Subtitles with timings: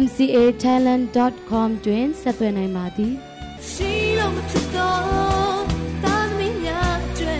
[0.00, 3.12] mcatalent.com တွင်ဆက်သွယ်နိုင်ပါသည်
[3.70, 5.60] ရှိလို့မဖြစ်တော့
[6.04, 7.36] တာသမီးများကျွဲ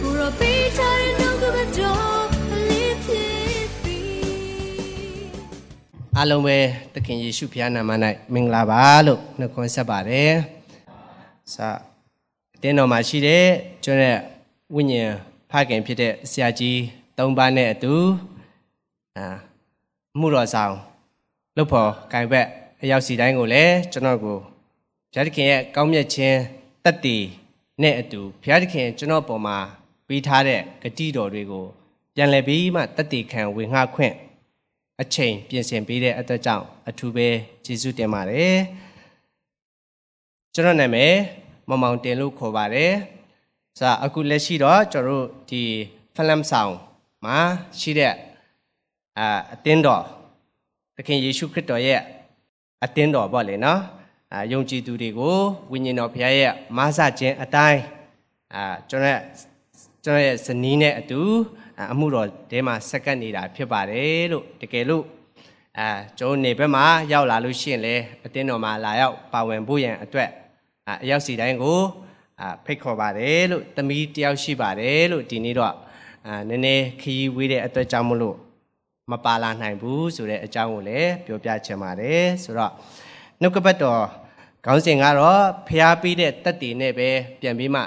[0.00, 2.22] ဘူရောပေးချင်နှုတ်ကပတော်
[2.68, 3.32] လေးဖြစ်
[3.82, 4.10] ပြီး
[6.16, 6.58] အားလုံးပဲ
[6.94, 7.90] သခင်ယေရှုဖခင်နာမ၌
[8.34, 10.32] မင်္ဂလာပါလို့နှုတ်ခွန်းဆက်ပါတယ်။
[11.54, 11.68] စာ
[12.56, 13.44] အတင်းတော်မှာရှိတဲ့
[13.84, 14.20] ကျွန်တော်
[14.74, 15.12] ဝိညာဉ်
[15.50, 16.76] ဖခင်ဖြစ်တဲ့ဆရာကြီး
[17.16, 17.94] ၃ပါးနဲ့အတူ
[19.18, 19.26] အာ
[20.20, 20.74] မှုတော်ဆောင်
[21.56, 22.46] လှုပ်ဖို့ကင်ဘက်
[22.82, 26.38] အရောက်စီတိုင်းကိုလည်းကျွန်တော်ကိုဘုရားသခင်ရဲ့ကောင်းမြတ်ခြင်း
[26.84, 27.24] တက်တည်
[27.82, 29.58] နဲ့အတူဘုရားသခင်ကျွန်တော်ပေါ်မှာ
[30.08, 31.66] ပေးထားတဲ့ဂတိတော်တွေကို
[32.14, 34.14] ပြန်လည်ပြီးမှတက်တည်ခံဝင်ငှခွင့်
[35.00, 37.28] အချိန်ပြင်ဆင်ပေးတဲ့အတွက်ကြောင့်အထူးပဲ
[37.64, 38.58] ကျေးဇူးတင်ပါတယ်
[40.54, 41.14] ကျွန်တော်နာမည်
[41.68, 42.92] မမောင်တင်လို့ခေါ်ပါတယ်
[43.78, 45.62] ဆိုတော့အခုလက်ရှိတော့ကျွန်တော်တို့ဒီ
[46.14, 46.74] ဖလမ်ဆောင်
[47.24, 47.38] မှာ
[47.80, 48.14] ရှိတဲ့
[49.18, 50.02] အာအတင်းတော်
[50.96, 52.00] သခင်ယေရှုခရစ်တော်ရဲ့
[52.84, 53.80] အတင်းတော်ပေါ့လေနော်
[54.32, 55.38] အာယုံကြည်သူတွေကို
[55.72, 57.80] ဝိညာဉ်တော်ဘုရားရဲ့မဆခြင်းအတိုင်း
[58.54, 59.20] အာကျွန်တော်
[60.04, 61.20] ကျွန်တော်ရဲ့ဇနီးနဲ့အတူ
[61.92, 65.04] အမှုတော်ထဲမှာစက္ကန့်နေတာဖြစ်ပါတယ်လို့တကယ်လို့
[65.78, 65.88] အာ
[66.18, 67.94] ကျွန်တော်နေဘက်မှာရောက်လာလို့ရှိရင်လေ
[68.24, 70.30] အတင်းတော်မှာလာရောက်ပါဝင်ဖို့ရန်အတွက်
[71.02, 71.80] အရောက်စီတိုင်းကို
[72.40, 75.74] အာဖိတ်ခေါ်ပါတယ်လို့တမီးတယောက်ရှိပါတယ်လို့ဒီနေ့တော့
[76.26, 78.36] အာနည်းနည်းခရီးဝေးတဲ့အတွက်ကြောင့်မလို့
[79.10, 82.72] မပါလာနိုင်ဘူးဆိုတဲ့အကြောင်းကိုလည်းပြောပြချင်ပါတယ်ဆိုတော့
[83.40, 84.02] နှုတ်ကပတ်တော်
[84.64, 87.08] ခေါင်းစဉ်ကတော့ဖျားပြီးတဲ့တက်တည်နဲ့ပဲ
[87.40, 87.82] ပြန်ပြီးမှ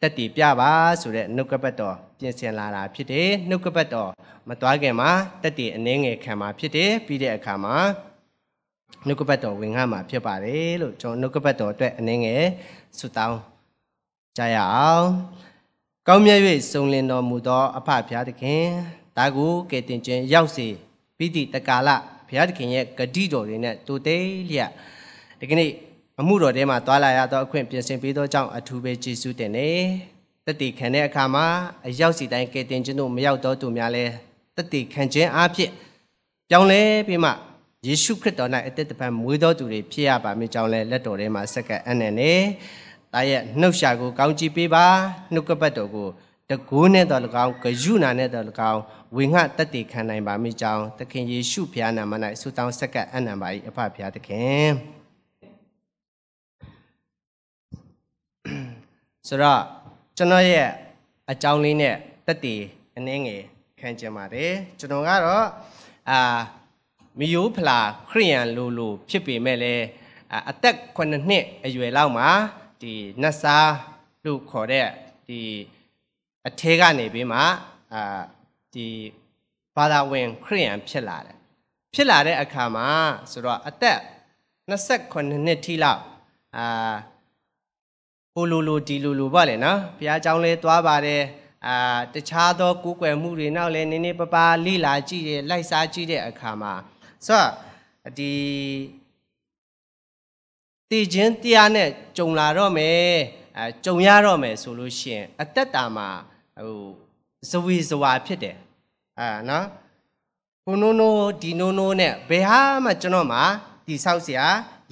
[0.00, 4.10] တက်တည်ပြပါဆိုတဲ့နှုတ်ကပတ်တော်ပြင်ဆင်လာတာဖြစ်တယ်နှုတ်ကပတ်တော်
[4.48, 5.10] မသွားခင်မှာ
[5.42, 7.76] တက်တည်အနှင်းငယ်ခံမှာဖြစ်တယ်ပြီးတဲ့အခါမှာ
[9.06, 12.44] နှုတ်ကပတ်တော်ဝင်ငှမှာဖြစ်ပါတယ်လို့ကျွန်တော်နှုတ်ကပတ်တော်အတွက်အနှင်းငယ်
[12.98, 13.38] ဆုတောင်း
[14.38, 15.06] ကြရအောင်
[16.08, 16.40] ကောင်းမြတ်၍
[16.72, 18.66] စုံလင်တော်မူသောအဖဖျားသခင်
[19.18, 20.66] ဒါကိုကဲတင်ခြင်းရောက်စေ
[21.18, 21.88] ပြီးသည့်တကာလ
[22.28, 24.16] ဘုရားသခင်ရဲ့ဂတိတော်တွေနဲ့တူသိ
[24.48, 24.70] လျက်
[25.40, 25.70] ဒီကနေ့
[26.20, 29.70] အမှုတော်ထဲမှာတွာလာရသောအခွင့်ပြင်ဆင်ပေးသောကြောင့်အထူးပဲကျေးဇူးတင်နေ
[30.46, 31.46] တတိခံတဲ့အခါမှာ
[31.86, 34.04] အရောက်စီတိုင်းကဲတင်ခြင်းတို့မရောက်တော့သူများလဲ
[34.56, 35.70] တတိခံခြင်းအဖြစ်
[36.48, 37.30] ပြောင်းလဲပြီးမှ
[37.86, 42.32] ယေရှုခရစ်တော်၌အသက်တပံမွေးတော်သူတွေဖြစ်ရပါမည်ကြောင်းလဲလက်တော်ထဲမှာစက္ကအနန္နေ
[43.14, 44.86] တာရဲ့နှုတ်ရှာကိုကောင်းကြည့်ပေးပါ
[45.32, 46.08] နှုတ်ကပတ်တော်ကို
[46.50, 48.82] တကူးနဲ့တော်၎င်းဂယုဏနဲ့တော်၎င်း
[49.16, 54.70] ဝေငှတက်တည်ခံနိုင်ပါမိကြောင်းသခင်ယေရှုဖျားနာမ၌ဆုတောင်းဆက်ကအနံပါ၏အဖဖျားသခင်
[59.28, 59.62] ဆိုတော့
[60.16, 60.68] ကျွန်တော်ရဲ့
[61.30, 62.62] အကြောင်းလေးနဲ့တက်တည်
[62.96, 63.42] အနှင်းငယ်
[63.80, 65.46] ခံကြပါတယ်ကျွန်တော်ကတော့
[66.10, 66.18] အာ
[67.18, 67.78] မီယိုဖလာ
[68.10, 69.84] ခရိယန်လိုလိုဖြစ်ပေမဲ့လည်း
[70.50, 70.98] အသက်9
[71.28, 72.28] နှစ်အရွယ်လောက်မှာ
[72.82, 72.92] ဒီ
[73.22, 73.72] နတ်စား
[74.24, 74.86] လို့ခေါ်တဲ့
[75.28, 75.40] ဒီ
[76.46, 77.38] အထဲကနေပြီးမှ
[77.94, 78.22] အာ
[78.74, 78.88] ဒီ
[79.76, 81.36] ဘာသာဝင်ခရိယန်ဖြစ်လာတယ်
[81.94, 82.88] ဖြစ်လာတဲ့အခါမှာ
[83.30, 83.98] ဆိုတော့အသက်
[84.70, 86.02] 28နှစ်ထိလောက်
[86.56, 86.94] အာ
[88.34, 91.22] ဟိုလိုလိုဒီလိုလိုပါလေနော်ဘုရားကျောင်းလဲသွားပါတယ်
[91.66, 96.72] အာတခြားသောကိုးကွယ်မှုတွေနောက်လဲနည်းနည်းပပလိလာကြည့်တယ်လိုက်စားကြည့်တဲ့အခါမှာ
[97.26, 97.50] ဆိုတော့
[98.18, 98.32] ဒီ
[100.90, 103.12] တည်ခြင်းတရားနဲ့ကြုံလာတော့မယ်
[103.56, 106.08] အဲကြုံရတော့မယ်ဆိုလို့ရှိရင်အသက်တာမှာ
[106.58, 107.07] ဟို
[107.49, 108.57] ဇဝေဇဝါဖြစ်တယ်
[109.19, 109.65] အာနော်
[110.65, 113.43] ကိုနိုးနိုးဒီနိုးနိုးနဲ့ဘယ်ဟာမှကျွန်တော်မှာ
[113.85, 114.41] တီဆောက်เสีย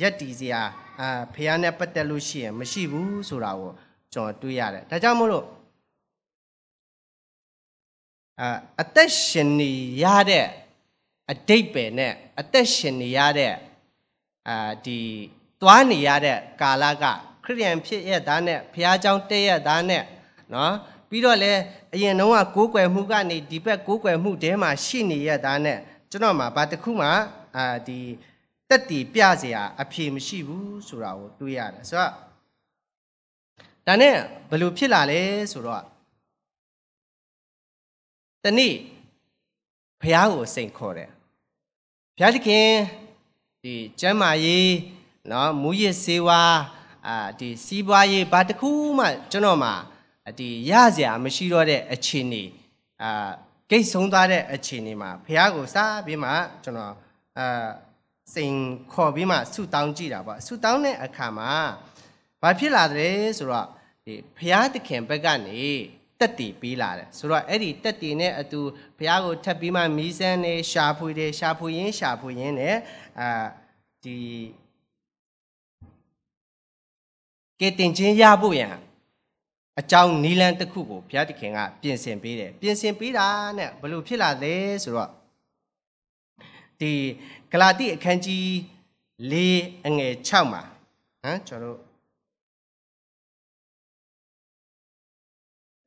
[0.01, 0.55] ရက်တီเสีย
[0.99, 3.71] အာဖះနဲ့ပတ်သက်လို့ရှိရင်မရှိဘူးဆိုတာကို
[4.13, 5.45] ကျွန်တော်တွေးရတယ်ဒါကြောင့်မို့လို့
[8.39, 8.49] အာ
[8.81, 9.71] အသက်ရှင်နေ
[10.03, 10.47] ရတဲ့
[11.31, 13.53] အတိတ်ပဲနဲ့အသက်ရှင်နေရတဲ့
[14.47, 14.99] အာဒီ
[15.61, 17.05] သွားနေရတဲ့ကာလက
[17.45, 20.03] ခရိယန်ဖြစ်ရတာနဲ့ဘုရားကျောင်းတည့်ရတာနဲ့
[20.53, 20.73] နော်
[21.09, 21.61] ပြီးတော့လည်း
[21.93, 25.79] အရင်တုန်းကကိုးကွယ်မှုကနေဒီဘက်ကိုးကွယ်မှုတဲမှာရှိနေရတာနဲ့
[26.09, 27.07] ကျွန်တော်မှာဘာတစ်ခုမှ
[27.55, 27.99] အာဒီ
[28.69, 32.11] တက်တီပြเสียအဖြေမရှိဘူးဆိုတာကိုတွေးရတယ်ဆိုတော့
[33.87, 34.15] ဒါနဲ့
[34.49, 35.83] ဘယ်လိုဖြစ်လာလဲဆိုတော့
[38.43, 38.73] တနေ့
[40.01, 41.09] ဘုရားကိုစိန်ခေါ်တယ်
[42.15, 42.69] ဘုရားသခင်
[43.63, 44.71] ဒီကျမ်းမာရေး
[45.31, 46.41] နော်မူရစ်စေဝါ
[47.07, 49.73] အာဒီစီးပွားရေးဘာတစ်ခုမှကျွန်တော်မှာ
[50.38, 52.44] ဒီရစရာမရှိတော့တဲ့အခြေအနေ
[53.02, 53.30] အာ
[53.70, 56.30] ဂိတ်ဆုံးသွားတဲ့အခြေအနေမှာဖះကိုစားပြီးမှ
[56.64, 56.94] ကျွန်တော်
[57.38, 57.68] အာ
[58.34, 58.54] စိန်
[58.92, 61.52] ခေါ်ပြီးမှဆူတောင်းကြည့်တာပေါ့ဆူတောင်းတဲ့အခါမှာ
[62.42, 63.68] ဘာဖြစ်လာတယ်ဆိုတော့
[64.04, 65.60] ဒီဘုရားသခင်ဘက်ကနေ
[66.20, 68.60] တက်တီပေးလာတယ်ဆိုတော့အဲ့ဒီတက်တီနဲ့အတူ
[68.98, 72.76] ဘုရားကိုထပ်ပြီးမှမီးစမ်းနေရှာဖွေတယ်ရှာဖွေရင်းရှာဖွေရင်းနဲ့
[73.20, 73.28] အာ
[74.04, 74.16] ဒီ
[77.60, 78.74] ကဲတင်ချင်းရဖို့ရန်
[79.80, 83.26] အကြောင်းနီလန်တစ်ခုကိုဘုရားသခင်ကပြင်ဆင်ပေးတယ်ပြင်ဆင်ပေးတာ
[83.58, 85.10] နဲ့ဘယ်လိုဖြစ်လာလဲဆိုတော့
[86.80, 86.92] ဒီ
[87.50, 88.46] ဂလာတိအခန်းကြီး
[89.32, 89.34] ၄
[89.86, 90.62] အငယ်6မှာ
[91.22, 91.86] ဟမ်ကျွန်တော်တို့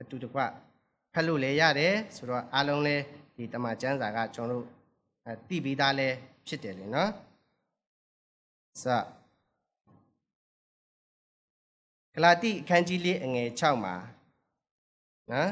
[0.01, 0.39] အတူတကွ
[1.13, 3.03] ဖတ်လို့လည်းရတယ်ဆိုတော့အားလုံးလည်း
[3.35, 4.65] ဒီတမန်ကျမ်းစာကကျွန်တော်တို့
[5.25, 6.15] အဲတည်ပြီးသားလည်း
[6.47, 7.11] ဖြစ်တယ်လေနော်
[8.81, 8.85] စ
[12.23, 13.95] လာတိအခန်းကြီး၄အငယ်6မှာ
[15.31, 15.51] နော်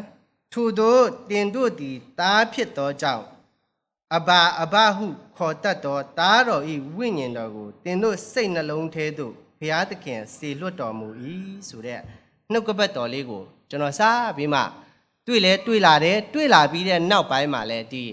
[0.53, 0.97] ထို့သော
[1.29, 3.25] တင်တို့သည်တားဖြစ်သောကြောင့်
[4.15, 11.07] အဘာအဘဟုခေါ်တတ်သောတားတော်ဤဝိညာဉ်တော်ကိုတင်တို့စိတ်နှလုံးထဲသို့ဘုရားသခင်စေလွတ်တော်မူ၏
[11.69, 12.01] ဆိုတဲ့
[12.51, 14.61] နှုတ်ကပတ်တော်လေးကိုကျွန်တော်စားပြီးမှ
[15.27, 18.05] တွေ့လဲတွေ့လာတယ်တွေ့လာပြီးတဲ့နောက်ပိုင်းမှာလဲဒီ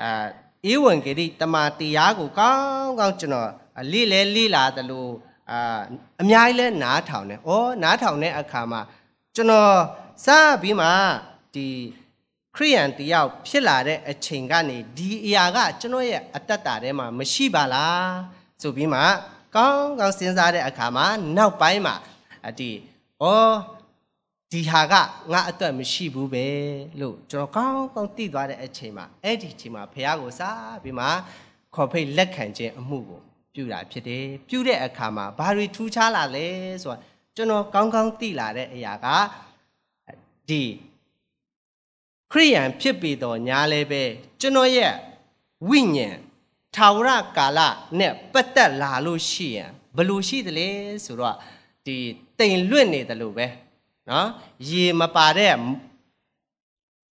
[0.00, 0.26] အာ
[0.72, 3.50] ဧဝံဂေလိတမန်တရားကိုကောင်းကောင်းကျွန်တော်
[3.92, 5.06] လေ့လဲလေ့လာသလို
[5.50, 5.80] အာ
[6.22, 7.50] အများကြီးလဲနားထောင်တယ်။ဩ
[7.82, 8.80] နားထောင်တဲ့အခါမှာ
[9.34, 9.74] ကျွန်တော်
[10.24, 10.88] စားပြီးမှ
[11.54, 11.68] ဒီ
[12.56, 18.12] ခရိယန်တယောက်ဖြစ်လာတဲ့အချိန်ကနေဒီအရာကကျွန်တော်ရဲ့အတ္တတာထဲမှာမရှိပါလား
[18.62, 19.00] ဆိုပြီးမှ
[19.56, 21.06] ကောင်းကောင်းစဉ်းစားတဲ့အခါမှာ
[21.36, 21.94] နောက်ပိုင်းမှာ
[22.46, 22.70] အဒီ
[23.22, 23.24] ဩ
[24.52, 24.94] ဒီဟာက
[25.32, 26.46] ငါအတွက်မရှိဘူးပဲ
[27.00, 31.06] လို့ကျွန်တော်ကောင်းကောင်းသိသွားတဲ့အချိန်မှာအဲ့ဒီအချိန်မှာဖះကိုစားပြီးမှ
[31.74, 33.20] ခေါ်ဖိတ်လက်ခံခြင်းအမှုကို
[33.54, 36.46] ပြူတာဖြစ်တယ်ပြူတဲ့အခါမှာဘာတွေထူးခြားလာလဲ
[36.82, 36.98] ဆိုတာ
[37.36, 39.06] ကျွန်တော်ကောင်းကောင်းသိလာတဲ့အရာက
[40.48, 40.62] ဒီ
[42.32, 44.02] ခရိယန်ဖြစ်ပေတော့ညာလည်းပဲ
[44.40, 44.92] ကျွန်တော်ရဲ့
[45.68, 46.16] ဝိညာဉ်
[46.74, 47.60] ထာဝရကာလ
[47.98, 50.68] နဲ့ပတ်သက်လာလို့ရှိရင်ဘယ်လိုရှိသလဲ
[51.04, 51.36] ဆိုတော့
[51.86, 51.96] ဒီ
[52.38, 53.46] တိမ်လွတ်နေတယ်လို့ပဲ
[54.10, 54.28] နော်
[54.68, 55.54] ရေမပါတဲ့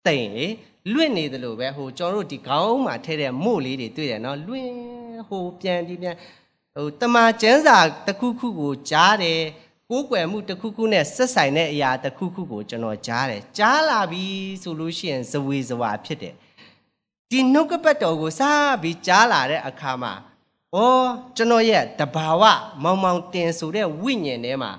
[0.07, 0.47] တိမ်လေ
[0.93, 4.92] လွတ်နေတယ်လို့ပဲဟိုကျွန်တော်တို့ဒီခေါင်းမှာထဲတဲ့မို့လေးတွေတွေ့တယ်နော်လွင့်
[5.33, 6.17] ဟိုပြန်ဒီပြန်
[6.75, 9.41] ဟိုတမန်ကျမ်းစာတစ်ခုခုကိုကြားတယ်
[9.91, 14.25] ကိုးကွယ်မှုတစ်ခုခုနဲ့ဆက်ဆိုင်တဲ့အရာတစ်ခုခုကိုကျွန်တော်ကြားတယ်ကြားလာပြီ
[14.63, 16.35] ဆိုလို့ရှိရင်ဇဝေဇဝါဖြစ်တယ်
[17.31, 20.13] ဒီနှုတ်ကပတ်တော်ကိုစားပြီးကြားလာတဲ့အခါမှာ
[20.75, 20.79] ဩ
[21.37, 22.43] ကျွန်တော်ရဲ့တဘာဝ
[22.83, 24.71] မောင်မောင်တင်ဆိုတဲ့ဝိညာဉ်ထဲမှာ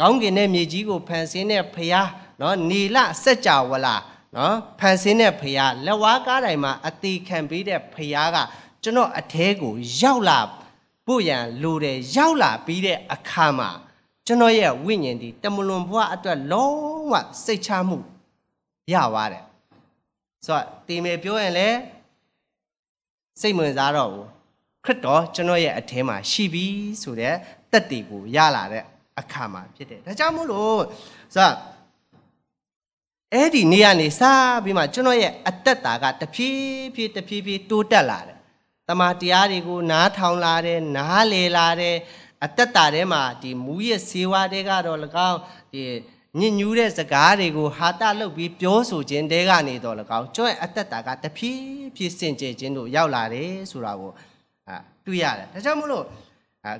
[0.00, 2.02] ကောင်းကင်နဲ့မြေကြီးကိုဖန်ဆင်းတဲ့ဖရာ
[2.40, 3.96] နော်နေလစัจ java လာ
[4.36, 8.36] နော်ဖန်ဆင်းတဲ့ဖရာလက်ဝါးကားတိုင်မှာအသေးခံပေးတဲ့ဖရာက
[8.82, 10.38] ကျွန်တော်အထဲကိုရောက်လာ
[11.06, 13.70] ဖို့ရန်လိုတယ်ရောက်လာပြီးတဲ့အခါမှာ
[14.26, 16.76] ကျွန်တော်ရဲ့ဝိညာဉ်ဒီတမလွန်ဘွားအတွက်လုံး
[17.10, 17.14] ဝ
[17.44, 17.98] စိတ်ချမှု
[18.92, 19.44] ရသွားတယ်
[20.46, 21.78] ဆိုတော့တီမေပြောရင်လည်း
[23.40, 24.28] စိတ်ဝင်စားတော့ဘူး
[24.84, 26.66] ခရစ်တော်ကျွန်တော်ရဲ့အထဲမှာရှိပြီ
[27.02, 27.34] ဆိုတဲ့
[27.72, 28.84] တက်တီကိုရလာတဲ့
[29.18, 30.80] အခါမှာဖြစ်တယ်ဒါကြောင့်မို့လို့
[31.34, 31.56] ဆိုတော့
[33.32, 34.22] အဲ့ဒီနေရာနေစ
[34.64, 38.41] ပြီးမှကျွန်တော်ရဲ့အသက်တာကတဖြည်းဖြည်းတဖြည်းဖြည်းတိုးတက်လာတယ်
[38.88, 41.96] တမန်တရားတွေကိုနားထောင်လာတယ်နားလေလာတယ်
[42.44, 44.98] အသက်တာထဲမှာဒီမူရဲ့စေဝါတွေကတော့၎
[45.28, 45.38] င်း
[45.72, 45.82] ဒီ
[46.38, 51.62] ညဉ့်ညူးတဲ့စကားတွေကိုဟာတလုပ်ပြီးပြောဆိုခြင်းတဲကနေတော့၎င်းကျွဲ့အသက်တာကတဖြည်း
[51.96, 54.12] ဖြည်းစင်ကြယ်ခြင်းတို့ရောက်လာတယ်ဆိုတာကို
[54.68, 56.04] အာတွေ့ရတယ်ဒါကြောင့်မို့လို့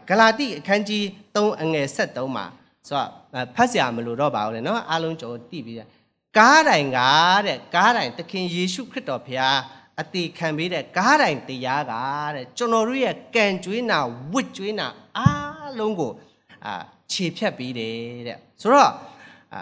[0.09, 1.05] ဂလာတိအခန်းကြီး
[1.35, 2.47] 3အငယ်73မှာ
[2.89, 3.09] ဆိုတော့
[3.55, 5.77] ဖတ်စရာမလိုတော့ပါဘူးလေနော်အားလုံးကျွန်တော်သိပြီး
[6.39, 7.01] ကားတိုင်က
[7.47, 9.59] တဲ့ကားတိုင်သခင်ယေရှုခရစ်တော်ဖျား
[10.01, 11.93] အတိခံပေးတဲ့ကားတိုင်တရားက
[12.35, 13.99] တဲ့ကျွန်တော်တို့ရဲ့ကံကြွေးနာ
[14.33, 16.13] ဝစ်ကြွေးနာအားလုံးကို
[16.65, 16.75] အာ
[17.13, 17.97] ခြေဖြတ်ပေးတယ်
[18.29, 18.93] တဲ့ဆိုတော့
[19.53, 19.61] အာ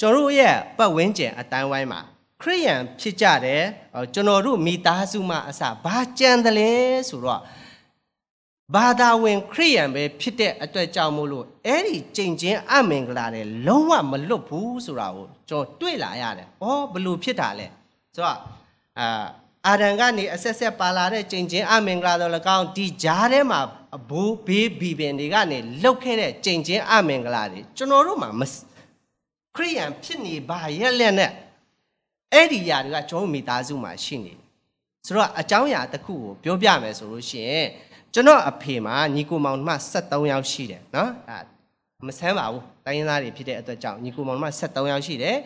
[0.00, 2.00] ကျွန်တော်တို့ရဲ့ပတ်ဝန်းကျင်အတိုင်းဝိုင်းမှာ
[2.42, 3.64] ခရိယန်ဖြစ်ကြတယ်
[4.14, 6.70] ကျွန်တော်တို့မိသားစုမှအစဘာကြံတယ်လဲ
[7.08, 7.42] ဆိုတော့
[8.74, 17.66] ဘာသာဝင်ခရိယန်ပဲဖြစ်တဲ့အတွက်ကြောင့်မို့လို့အဲ့ဒီကြင်ချင်းအမင်္ဂလာတွေလုံးဝမလွတ်ဘူးဆိုတာကိုကျွန်တော်တွေ့လာရတယ်။အော်ဘလို့ဖြစ်တာလဲ။
[18.14, 18.38] ဆိုတော့
[18.98, 19.08] အာ
[19.66, 23.60] အာရန်ကနေအဆက်ဆက်ပါလာတဲ့ကြင်ချင်းအမင်္ဂလာတော်၎င်းဒီကြားထဲမှာ
[23.96, 28.42] အဘိုးဘေးဘီပင်တွေကနေလှုပ်ခဲ့တဲ့ကြင်ချင်းအမင်္ဂလာတွေကျွန်တော်တို့မှာမ
[29.56, 31.30] ခရိယန်ဖြစ်နေပါရဲ့လက်နဲ့
[32.32, 34.40] အဲ့ဒီຢာတွေကကျွန်တော်မိသားစုမှာရှိနေတယ်
[35.06, 37.66] ဆိုတော့အကြောင်းအရာတစ်ခုကိုပြောပြမယ်ဆိုလို့ရှိရင်
[38.14, 41.38] ကျွန်တော်အဖေမှာညီကိုမောင်မှ73ယောက်ရှိတယ်နော်အဲ
[42.06, 45.36] မဆန်းပါဘူးတိုင်းရင်းသားတွေဖြစ်တဲ့အတွက်ကြောင့်ညီကိုမောင်မှ73ယောက်ရှိတယ်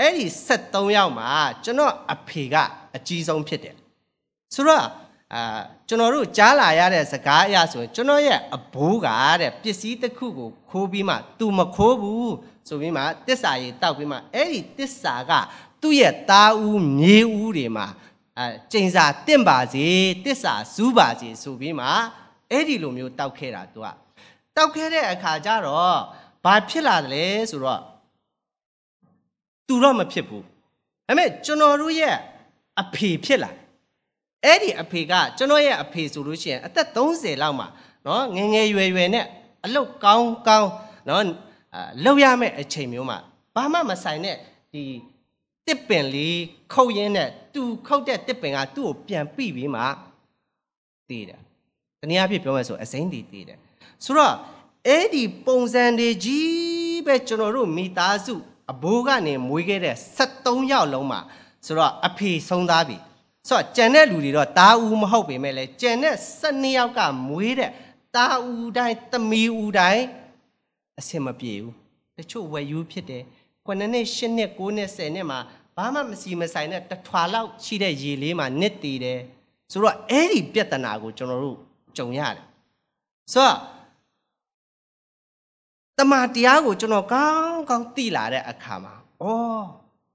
[0.00, 1.30] အဲ့ဒီ73ယောက်မှာ
[1.64, 2.54] ကျွန်တော်အဖေက
[2.96, 3.76] အကြီးဆုံးဖြစ်တယ်
[4.54, 4.84] ဆိုတော့
[5.34, 9.08] အာကျွန်တော်တို့ကြားလာရတဲ့စကားအရဆိုရင်ကျွန်တော်ရဲ့အဘိုးက
[9.40, 12.34] တဲ့ပစ္စည်းတစ်ခုကိုခိုးပြီးမှ तू မခိုးဘူး
[12.68, 15.32] ဆိုပြီးမှတစ္ဆာရေးတောက်ပြီးမှအဲ့ဒီတစ္ဆာက
[15.82, 17.86] သူ့ရဲ့သားဦးမြေဦးတွေမှာ
[18.38, 19.86] အဲကျိန်စာတင့်ပါစေ
[20.24, 21.86] တစ္ဆာစူးပါစေဆိုပြီးမှ
[22.50, 23.86] အဲ့ဒီလိုမျိုးတောက်ခဲ့တာသူက
[24.56, 25.98] တောက်ခဲ့တဲ့အခါကျတော့
[26.44, 27.80] ဘာဖြစ်လာတယ်လဲဆိုတော့
[29.68, 30.48] သူတော့မဖြစ်ဘူးဒါ
[31.06, 32.16] ပေမဲ့ကျွန်တော်တို့ရဲ့
[32.82, 33.50] အဖေဖြစ်လာ
[34.44, 37.66] အဲ့ဒီအဖေကကျွန်တော်ရဲ့အဖေဆိုလို့ရှိရင်အသက်30လောက်မှာ
[38.06, 39.26] နော်ငယ်ငယ်ရွယ်ရွယ်နဲ့
[39.64, 40.70] အလုတ်ကောင်းကောင်း
[41.08, 41.22] နော်
[41.74, 43.18] အာလောက်ရမယ့်အချိန်မျိုးမှာ
[43.54, 44.36] ဘာမှမဆိုင်တဲ့
[44.72, 44.82] ဒီ
[45.66, 46.38] တစ်ပင်လေး
[46.74, 49.82] ခုတ်ရင်းနဲ့သူခုတ်တဲ့တစ်ပင်ကသူ့ကိုပြန်ပြိပြီးမှ
[51.08, 51.40] တည်တယ်
[52.00, 53.58] တနည်းအားဖြင့်ပြောမယ်ဆိုအစိမ့်တည်တည်တယ်
[54.04, 54.34] ဆိုတော့
[54.86, 58.34] အဲ့ဒီပုံစံတွေကြီးပဲကျွန်တော်တို့မိသားစု
[58.72, 59.96] အဘိုးကနေမွေးခဲ့တဲ့
[60.32, 61.20] 73ယောက်လုံးမှာ
[61.66, 62.96] ဆိုတော့အဖေဆုံးသားပြီ
[63.48, 67.70] ဆိုတော့ကြံတဲ့လူတွေတော့တာဦးမဟုတ်ပေမဲ့လေကြံတဲ့12ယောက်ကမွေးတဲ့
[68.16, 70.04] တာဦးတိုင်းသမီးဦးတိုင်း
[70.98, 71.74] အဆင်မပြေဘူး
[72.16, 73.22] တချို့ဝယ်ယူဖြစ်တယ်
[73.66, 75.38] 9နှစ်10နှစ်9နှစ်10နှစ်မှာ
[75.76, 79.20] ဘာမှမစီမဆိုင်တဲ့တထွာလောက်ရှိတဲ့ရေလေးမှာနစ်တည်တယ်
[79.72, 81.58] ဆိုတော့အဲ့ဒီပြဿနာကိုကျွန်တော်တို့
[81.96, 82.44] ကြုံရတယ်
[83.32, 83.56] ဆိုတော့
[85.98, 89.26] တမန်တရားကိုကျွန်တော်ကောင်းကောင်းသိလာတဲ့အခါမှာဩ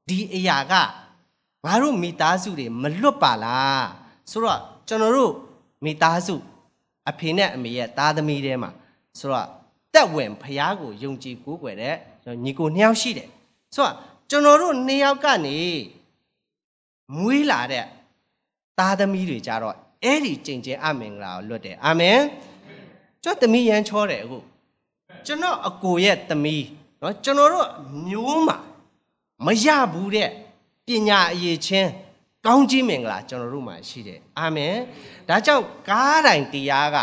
[0.10, 0.74] ဒီအရာက
[1.66, 3.88] ငါတို့မိသားစုတွေမလွတ်ပါလား
[4.32, 5.34] ဆိုတော့ကျွန်တော်တို့
[5.86, 6.36] မိသားစု
[7.10, 8.72] အဖေနဲ့အမေရဲ့သားသမီးတွေမှာ
[9.20, 9.48] ဆိုတော့
[9.94, 11.96] တက်ဝင်ဖះကိုယုံကြည်ကိုးကွယ်တဲ့
[12.44, 13.30] ညီကိုနှစ်ယောက်ရှိတယ်
[13.76, 13.94] ဆိုတော့
[14.30, 15.58] ကျွန်တော်တို့နှစ်ယောက်ကနေ
[17.18, 17.86] မွေးလာတဲ့
[18.80, 22.20] သားသမီးတွေကြတော့အဲ့ဒီကြင်ကျင်အမင်္ဂလာကိုလွတ်တယ်အာမင်
[23.24, 24.38] ကျွန်တော်သမီးရန်ချောတယ်အခု
[25.26, 26.66] ကျွန်တော်အကိုရဲ့သမီး
[27.02, 27.68] နော်ကျွန်တော်တို့
[28.08, 28.58] မျိုးမှာ
[29.46, 30.30] မရဘူးတဲ့
[30.86, 31.90] ပညာအရေးချင်း
[32.46, 34.76] ကောင်းကြီးမင်္ဂလာကျွန်တော်တို့မှာရှိတယ်အာမင်
[35.28, 36.98] ဒါကြောင့်ကားတိုင်းတရားက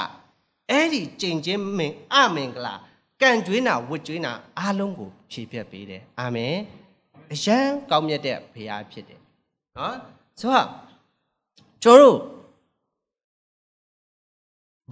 [0.71, 2.75] အဲ့ဒီကြင်ချင်းမင်အမင်္ဂလာ
[3.21, 6.55] ကန့်ကျွေးနာဝတ်ကျွေးနာအားလုံးကိုဖြည့်ပြတ်ပေးတယ်အာမင်
[7.33, 9.21] အရန်ကောင်းမြတ်တဲ့ဘုရားဖြစ်တယ်
[9.77, 9.97] နော်
[10.41, 10.67] ဆိုတော့
[11.83, 12.19] ကျွန်တော်တို့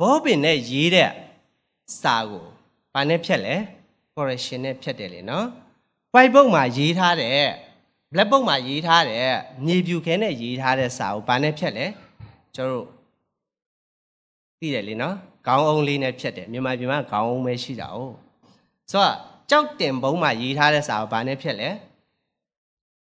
[0.01, 1.11] ဘောပင်နဲ့ရေးတဲ့
[2.01, 2.47] စာကို
[2.99, 3.57] ဘာနဲ့ဖြတ်လဲ
[4.15, 5.47] correction နဲ့ဖြတ်တယ်လေနော်
[6.15, 7.47] white book မှာရေးထားတဲ့
[8.13, 9.27] black book မှာရေးထားတဲ့
[9.67, 11.87] မြေပြူခဲနဲ့ရေးထားတဲ့စာကိုဘာနဲ့ဖြတ်လဲ
[12.55, 12.87] ကျွန်တော်တို့
[14.59, 15.15] သိတယ်လေနော်
[15.47, 17.99] ခေါင်းအုံးလေးနဲ့ဖြတ်တယ်မြန်မာပြည်မှာခေါင်းအုံးပဲရှိတာ哦
[18.91, 19.15] ဆိုတော့
[19.51, 21.71] ကြောက်တင်ဘုံမှာရေးထားတဲ့စာကိုဘာနဲ့ဖြတ်လဲ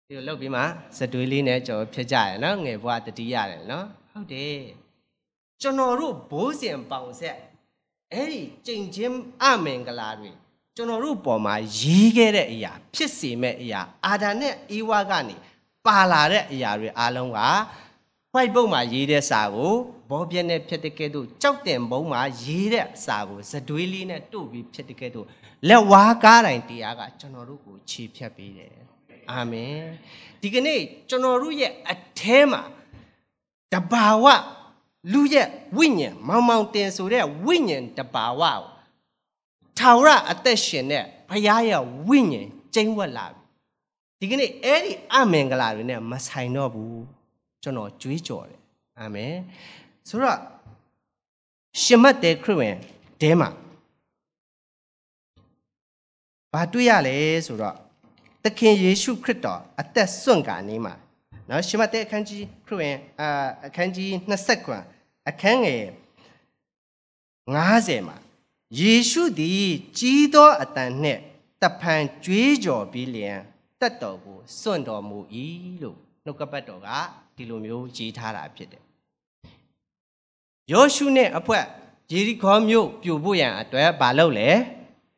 [0.08, 0.62] ဒီလိုလုပ်ပြီးမှ
[0.98, 4.60] စတွေးလေးနဲ့ကျွန်တော်ဖြတ်ကြရနော်ငယ်ဘွားတတိရတယ်နော်ဟုတ်တယ်
[5.62, 7.38] ကျွန်တော်တို့ဘိုးစဉ်ပေါင်ဆက်
[8.16, 10.32] အဲ့ဒီကြင်ချင်းအမင်္ဂလာတွေ
[10.76, 15.36] ကျွန်တော်တို့ပေါ်မှာရေးခဲ့တဲ့အရာ ဖြစ်စေမဲ့အရာအာဒါနဲ့အေဝါကနေ
[15.86, 17.40] ပါလာတဲ့အရာတွေအားလုံးက
[18.34, 19.74] white book မှာရေးတဲ့စာကို
[20.10, 25.26] ဘောပြက်နဲ့ဖြတ်တဲ့ကဲ့သို့ကြောက်တင်ဘုံမှာရေးတဲ့စာကိုဇတွေးလေးနဲ့တို့ပြီးဖြတ်တဲ့ကဲ့သို့
[25.68, 28.74] လက်ဝါးကားတိုင်းတရားကကျွန်တော်တို့ကိုခြေဖြတ်ပေးတယ်
[29.32, 29.80] အာမင်
[30.42, 30.80] ဒီကနေ့
[31.10, 32.62] ကျွန်တော်တို့ရဲ့အထဲမှာ
[33.74, 34.26] တဘာဝ
[35.12, 35.48] လူရဲ့
[35.78, 38.62] ဝိညာဉ်မောင်မောင်တင်ဆိုတဲ့ဝိညာဉ်တဘာဝကို
[39.78, 43.46] ထာဝရအသက်ရှင်တဲ့ဘုရားရဲ့ဝိညာဉ်ကျိန်းဝတ်လာပြီ
[44.20, 47.02] ဒီကနေ့အဲ့ဒီအမင်္ဂလာတွေနဲ့မဆိုင်တော့ဘူး
[47.64, 48.60] ကျွန်တော်ကြွေးကြော်တယ်
[49.00, 49.34] အာမင်
[50.10, 50.40] ဆိုတော့
[51.82, 52.76] ရှင်မတ်တဲ့ခရစ်ဝင်
[53.22, 53.50] တဲမှာ
[56.54, 57.76] ဘာတွေ့ရလဲဆိုတော့
[58.44, 60.94] သခင်ယေရှုခရစ်တော်အသက်စွန့်ကာနေမှာ
[61.50, 63.28] နော်ရှင်မတ်တဲ့အခန်းကြီးခရစ်ဝင်အာ
[63.68, 64.84] အခန်းကြီး20ခွန်
[65.30, 65.86] အခန်းငယ်
[67.54, 68.18] 90မှာ
[68.80, 69.66] ယေရှုသည်
[69.98, 71.22] ကြီးသောအတန်နှင့်
[71.62, 73.40] တဖန်ကြွေးကြော်ပြီးလျင်
[73.80, 75.20] တက်တော်ကိုစွန့်တော်မူ၏
[75.82, 76.90] လို့နှုတ်ကပတ်တော်က
[77.36, 78.84] ဒီလိုမျိုးရေးထားတာဖြစ်တယ်
[80.72, 81.60] ယောရှုနဲ့အဖွဲ
[82.12, 84.50] ယေရီခေါမြို့ပြိုဖို့ရန်အတွက်မလုပ်လဲ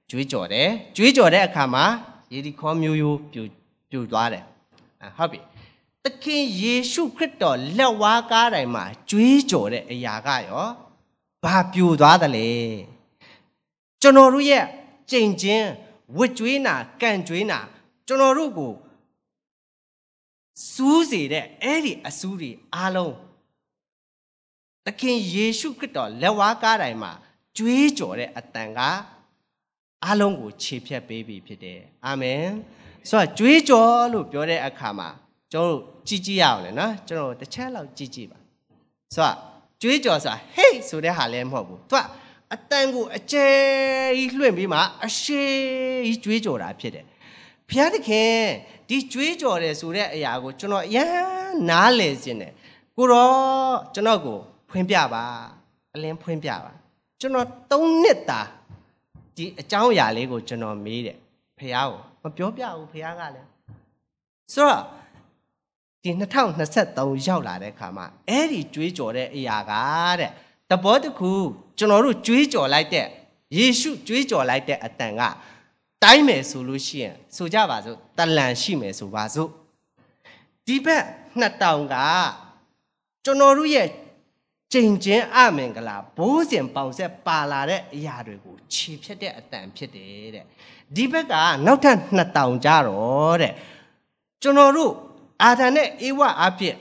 [0.09, 1.85] ကြွေးကြော်တယ်ကြွေးကြော်တဲ့အခါမှာ
[2.33, 3.45] ယေရီခေါမြို့ရိုးပြို
[3.91, 4.43] ပြိုသွားတယ်
[5.17, 5.39] ဟုတ်ပြီ
[6.07, 10.67] သခင်ယေရှုခရစ်တော်လက်ဝါးကားတိုင်းမှာကြွေးကြော်တဲ့အရာကရော
[11.43, 12.49] ဘာပြိုသွားတယ်လဲ
[14.01, 14.65] ကျွန်တော်တို့ရဲ့
[15.11, 15.67] ကြင်ချင်း
[16.17, 17.59] ဝစ်ကြွေးနာကန့်ကြွေးနာ
[18.07, 18.73] ကျွန်တော်တို့ကို
[20.71, 23.15] စူးစေတဲ့အဲ့ဒီအစူးတွေအားလုံး
[24.85, 27.11] သခင်ယေရှုခရစ်တော်လက်ဝါးကားတိုင်းမှာ
[27.57, 28.79] ကြွေးကြော်တဲ့အတန်က
[30.03, 32.47] အားလုံးကိုခြေဖြတ်ပေးပြီဖြစ်တယ်အာမင်
[33.09, 35.09] ဆိုတော့ကြွေးကြော်လို့ပြောတဲ့အခါမှာ
[35.51, 38.37] ကျွန်တော်တို့ကြည်ကြည့်ရအောင်လေနော်ကျွန်တော်တစ်ချက်လောက်ကြည့်ကြည့်ပါ
[39.15, 39.35] ဆိုတော့
[39.81, 42.03] ကြွေးကြော်ဆိုတာဟေးဆိုတဲ့ဟာလည်းမဟုတ်ဘူးသူက
[42.53, 43.47] အတန်ကိုအကျဲ
[44.17, 45.43] ကြီးလွှင့်ပြီးမှအရှိ
[46.05, 47.05] ကြီးကြွေးကြော်တာဖြစ်တယ်
[47.69, 48.33] ဘုရားသခင်
[48.89, 51.09] ဒီကြွေးကြော်တယ်ဆိုတဲ့အရာကိုကျွန်တော်အရန်
[51.69, 52.53] နားလည်ခြင်းတယ်
[52.97, 54.37] ကိုတော့ကျွန်တော်ကို
[54.69, 55.23] ဖွင့်ပြပါ
[55.93, 56.71] အလင်းဖွင့်ပြပါ
[57.19, 58.41] ကျွန်တော်၃နှစ်တာ
[59.35, 61.17] ဒီအကြောင်းအရာလေးကိုကျွန်တော်မေးတယ်
[61.57, 61.89] ဖះကို
[62.23, 63.47] မပြောပြဘူးဖះကလည်း
[64.53, 64.83] ဆိုတော့
[66.07, 66.25] ဒီဒီ
[66.67, 69.73] 2023ရောက်လာတဲ့ခါမှာအဲ့ဒီကြွေးကြော်တဲ့အရာက
[70.19, 70.31] တဲ့
[70.69, 71.31] တဘောတစ်ခု
[71.77, 73.07] ကျွန်တော်တို့ကြွေးကြော်လိုက်တဲ့
[73.57, 75.21] ယေရှုကြွေးကြော်လိုက်တဲ့အတန်က
[76.03, 79.49] တိုင်းမယ်ဆိုလို့ရှိရင်ဆိုကြပါစို့တလန်ရှိမယ်ဆိုပါစို့
[80.65, 81.03] ဒီဘက်
[81.41, 81.95] 2000က
[83.25, 83.87] ကျွန်တော်တို့ရဲ့
[84.73, 90.45] ကျင့်ချင်းအမင်္ဂလာဘိုးစဉ်ပေါင်ဆက်ပါလာတဲ့အရာတွေကိုခြေဖြတ်တဲ့အတန်ဖြစ်တယ်တဲ့
[90.95, 91.33] ဒီဘက်က
[91.65, 93.53] နောက်ထပ်2000ကြတော့တဲ့
[94.43, 94.93] ကျွန်တော်တို့
[95.43, 96.75] အာသန်နဲ့အေဝအဖြစ်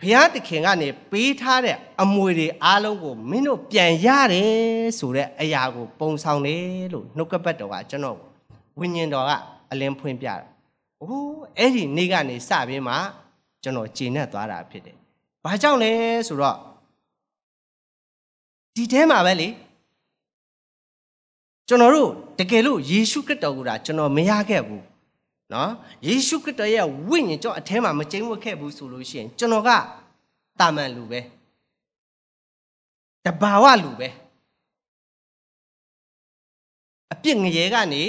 [0.00, 8.16] ဘုရားသခင်ကနေပေးထားတဲ့အမွေတွေအားလုံးကိုမင်းတို့ပြန်ရတယ်ဆိုတဲ့အရာကိုပုံဆောင်တယ်လို့နှုတ်ကပတ်တော်ကကျွန်တော်
[8.78, 9.30] ဝိညာဉ်တော်က
[9.70, 10.42] အလင်းဖွင့်ပြတယ်။
[11.02, 12.94] အိုးအဲ့ဒီနေ့ကနေစပြီးမှ
[13.62, 14.96] ကျွန်တော်ဂျင်းနဲ့သွားတာဖြစ်တယ်။
[15.44, 15.92] ဘာကြောင့်လဲ
[16.28, 16.56] ဆိုတော့
[18.74, 19.48] ဒီထဲမှာပဲလေ
[21.68, 24.84] ကျွန်တော်တို့တကယ်လို့ယေရှုခရစ်တော်ကကျွန်တော်မရခဲ့ဘူး
[25.52, 25.70] နော်
[26.06, 29.70] ယေရှုခရစ်တော်ရဲ့ဝိညာဉ်ကျွန်တော်အထဲမှာမကျင်းဝတ်ခဲ့ဘူးဆိုလို့ရှိရင်ကျွန်တော်က
[30.60, 31.20] တာမန်လူပဲ
[33.24, 34.08] တဘာဝလူပဲ
[37.12, 38.04] အပြစ်ငရေကနေ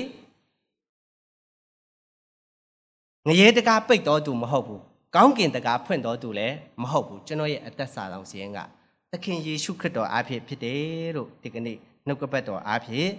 [3.27, 4.81] ငရေတကားပိတ်တော်သူမဟုတ်ဘူး
[5.15, 8.59] ကောင်းကင်တကားဖွင့်တော်သူလည်းမဟုတ်ဘူးကျွန်တော်ရဲ့အသက်စာဆောင်စီရင်က
[9.11, 11.77] သခင်ယေရှုခရစ်တော်အားဖြင့်ဖြစ်တယ်လို့ဒီကနေ့
[12.07, 13.09] နှုတ်ကပတ်တော်အားဖြင့်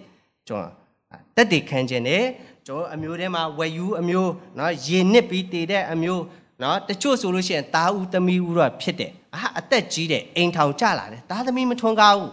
[0.49, 0.89] ကျွန်တော်
[1.37, 2.25] တက်တည်ခံခြင်းနဲ့
[2.68, 6.24] ကျွန်တော်အမျိုးထဲမှာဝယ်ယူအမျိုးเนาะရေနစ်ပြီးတည်တဲ့အမျိုး
[6.60, 12.32] เนาะတချို့ဆိုလို့ရှိရင်တာဦးသမီးဦးတော့ဖြစ်တယ်အာအသက်ကြီးတယ်အိမ်ထောင်ကြလာတယ်သားသမီးမထွန်းကားဘူး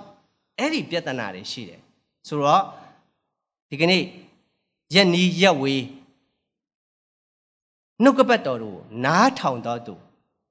[0.58, 1.80] အဲ့ဒီပြဿနာတွေရှိတယ်
[2.28, 2.62] ဆိုတော့
[3.70, 4.02] ဒီကနေ့
[4.94, 5.84] ရက်နီးရက်ဝေး
[8.02, 9.94] နှုတ်ကပတ်တော်တို့နားထောင်တော်သူ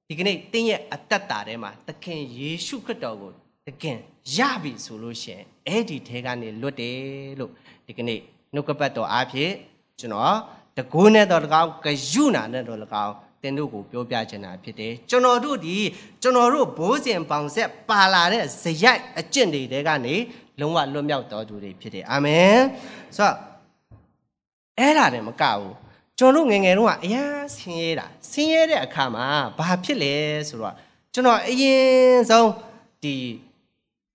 [0.08, 3.32] ဒီကနေ့တင်းရဲ့အသက်တာထဲမှာသခင်ယေရှုခရစ်တော်ကို
[3.68, 3.98] တခင်
[4.38, 6.98] ရပြီဆိုလို့ရှိရင်အဲ့ဒီထဲကနေလွတ်တယ်
[7.39, 7.51] လို့
[7.88, 8.20] ဒီကနေ့
[8.54, 9.54] နှုတ်ကပတ်တော်အားဖြင့်
[10.01, 10.37] ကျွန်တော်
[10.77, 15.77] တကိုးနဲ့တော်၎င်းဂယုနာနဲ့တော်၎င်းတင်တို့ကိုပြောပြချင်တာဖြစ်တယ်ကျွန်တော်တို့ဒီ
[16.23, 20.14] ကျွန်တော်တို့ဘိုးစဉ်ပေါင်ဆက်ပါလာတဲ့ဇယိုက်အကျင့်တွေတဲကနေ
[20.61, 22.59] လုံးဝလွတ်မြောက်တော်သူတွေဖြစ်တယ်အာမင်
[23.16, 23.37] ဆိုတော့
[24.79, 25.75] အဲ့ဒါတည်းမကဘူး
[26.18, 29.27] ကျွန်တော်တို့ငယ်ငယ်တုန်းကအရန်ဆင်းရဲတာဆင်းရဲတဲ့အခါမှာ
[29.59, 30.14] ဘာဖြစ်လဲ
[30.49, 30.75] ဆိုတော့
[31.14, 32.51] ကျွန်တော်အရင်ဆုံး
[33.03, 33.16] ဒီ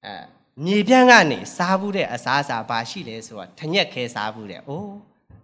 [0.06, 0.14] အဲ
[0.66, 4.94] မြေပြန့်ကနေစားဘူးတဲ့အစားအစာဘာရှိလဲဆိုတော့ထညက်ခဲစားဘူးတဲ့။အိုး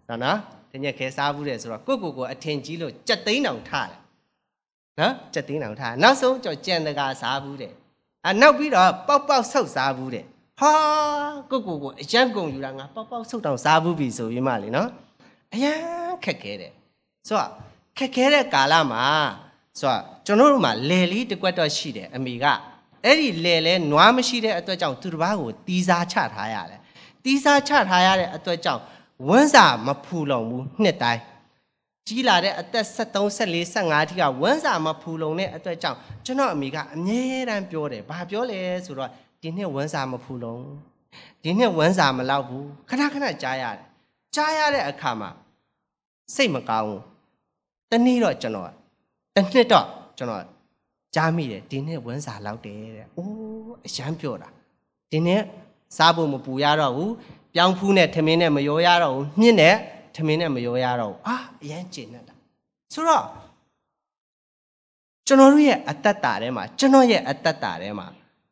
[0.09, 0.37] နော်နော်
[0.71, 3.99] ထညက်ခဲစားဘူးတဲ့ဆိုတော့ကိုကိုကိုအထင်ကြီးလို့ကြက်သိန်းတောင်ထားတယ်။
[4.99, 7.71] နော်ကြက်သိန်းတောင်ထားနောက်ဆုံးကျကြံတကာစားဘူးတဲ့။
[8.27, 10.23] အနောက်ပြီးတော့ပေါက်ပေါက်ဆုပ်စားဘူးတဲ့။
[10.59, 10.73] ဟာ
[11.51, 14.89] ကိုကိုကိုအရန်ကုန်ယူတာငါပေါက်ပေါက်ဆုပ်တောင်စားဘူးပြီဆိုပြီးမှလေနော်။
[15.53, 15.79] အရန်
[16.25, 16.71] ခက်ခဲတယ်။
[17.27, 17.49] ဆိုတော့
[17.97, 19.05] ခက်ခဲတဲ့ကာလမှာ
[19.79, 22.45] ဆိုတော့ကျွန်တော်တို့မှာလယ်လေးတစ်ကွက်တော့ရှိတယ်အမိက
[23.05, 26.79] အဲ့ဒီလေလဲနွားမရှိတဲ့အတွက်ကြောင့်သူတစ်ပါးကိုတီးစားချထားရတယ်
[27.23, 28.81] တီးစားချထားရတဲ့အတွက်ကြောင့်
[29.27, 31.21] ဝန်းစာမဖူလုံဘူးနှစ်တိုင်း
[32.07, 39.09] ကြီးလာတဲ့အသက်73 74 15ထိကဝန်းစာမဖူလုံတဲ့အတွက်ကြောင့်ကျွန်တော်အမိကအမြဲတမ်းပြောတယ်ဘာပြောလဲဆိုတော့
[39.41, 40.57] ဒီနှစ်ဝန်းစာမဖူလုံ
[41.43, 43.85] ဒီနှစ်ဝန်းစာမလောက်ဘူးခဏခဏကြားရတယ်
[44.35, 45.29] ကြားရတဲ့အခါမှာ
[46.35, 47.01] စိတ်မကောင်းဘူး
[47.91, 48.71] တနေ့တော့ကျွန်တော်
[49.35, 49.85] တနှစ်တော့
[50.17, 50.43] ကျွန်တော်
[51.15, 54.49] ကြားမိတယ်ဒီနေ့ဝန်းစာလောက်တယ်တဲ့။အိုးအရန်ပြောတာ။
[55.11, 55.41] ဒီနေ့
[55.97, 57.11] စားဖို့မပူရတော့ဘူး။
[57.54, 59.74] ပြောင်းဖူးနဲ့ထမင်းနဲ့မရောရတော့ဘူး။ညှင်းနဲ့
[60.16, 62.34] ထမင်းနဲ့မရောရတော့ဘူး။အာအရန်ကျဉ်နေတာ။
[62.94, 63.24] ဆိုတော့
[65.26, 68.06] ကျွန်တော်တို့ရဲ့အတ္တတာထဲမှာကျွန်တော်ရဲ့အတ္တတာထဲမှာ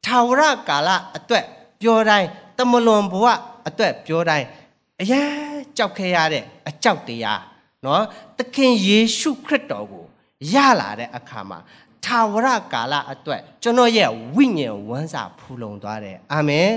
[0.05, 1.45] ထာဝရကာလအတွက်
[1.83, 3.27] ပြောတိုင်းတမလွန်ဘဝ
[3.69, 4.47] အတွက်ပြောတိုင်း
[5.01, 5.31] အရန်
[5.77, 7.41] ကြောက်ခဲရတဲ့အကြောက်တရား
[7.83, 8.01] เนาะ
[8.37, 10.05] သခင်ယေရှုခရစ်တော်ကို
[10.53, 11.59] ရလာတဲ့အခါမှာ
[12.05, 16.69] ထာဝရကာလအတွက်ကျွန်တော်ရဲ့ဝိညာဉ်ဝမ်းစာဖူလုံသွားတယ်အာမင်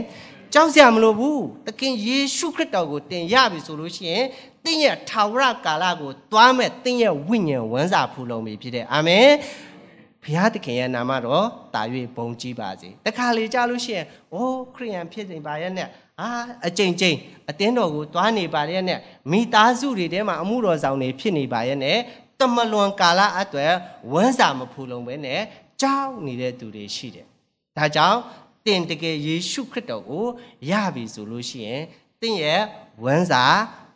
[0.52, 4.24] ကြောက်စရာမလိုဘူးသခင်ယေရှုခရစ်တော်ကိုတင်ရပြီဆိုလို့ရှိရင်
[4.64, 9.28] သင်ရဲ့ထာဝရကာလကိုသွားမဲ့သင်ရဲ့ဝိညာဉ်ဝမ်းစာဖူလုံပြီဖြစ်တယ်အာမင်
[10.22, 11.82] ဘုရားသခင်ရဲ့နာမတော်တာ၍
[12.16, 15.88] ဘုံကြီးပါစေတခါလေကြားလို့ရှိရင်အိုးခရိယန်ဖြစ်နေပါရဲ့နဲ့
[16.20, 16.28] အာ
[16.66, 17.16] အကျိန်ကျိန်
[17.50, 18.98] အတင်းတော်ကိုသွားနေပါရဲ့နဲ့
[19.30, 21.98] မိသားစုတွေထဲမှာအမှုတော်ဆောင်တွေဖြစ်နေပါရဲ့နဲ့
[22.40, 23.72] တမလွန်ကာလအတွက်
[24.12, 25.40] ဝမ်းစာမဖူလုံပဲနဲ့
[25.82, 27.26] ကြောက်နေတဲ့သူတွေရှိတယ်။
[27.76, 28.18] ဒါကြောင့်
[28.66, 30.24] တင်တကယ်ယေရှုခရစ်တော်ကို
[30.70, 31.82] ရပြီဆိုလို့ရှိရင်
[32.20, 32.62] တင့်ရဲ့
[33.04, 33.44] ဝမ်းစာ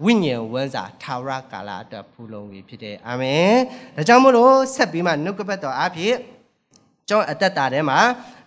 [0.05, 3.55] ဝိညာဉ်ဝမ်းစာထာဝရကာလအတွက်ဖူလုံပြီဖြစ်တယ်။အာမင်။
[3.97, 6.17] ဒါကြောင့်မို့လို့ဆက်ပြီးမှနှုတ်ကပတ်တော်အဖြစ်
[7.09, 7.99] ကျွန်တော်အသက်တာထဲမှာ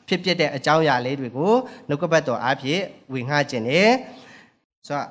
[0.08, 1.54] ဖြစ်ပျက်တဲ့အကြောင်းအရာလေးတွေကို
[1.88, 2.82] နှုတ်ကပတ်တော်အဖြစ်
[3.14, 3.90] ဝင်ငှခြင်းတယ်။
[4.88, 5.08] ဆိုတော့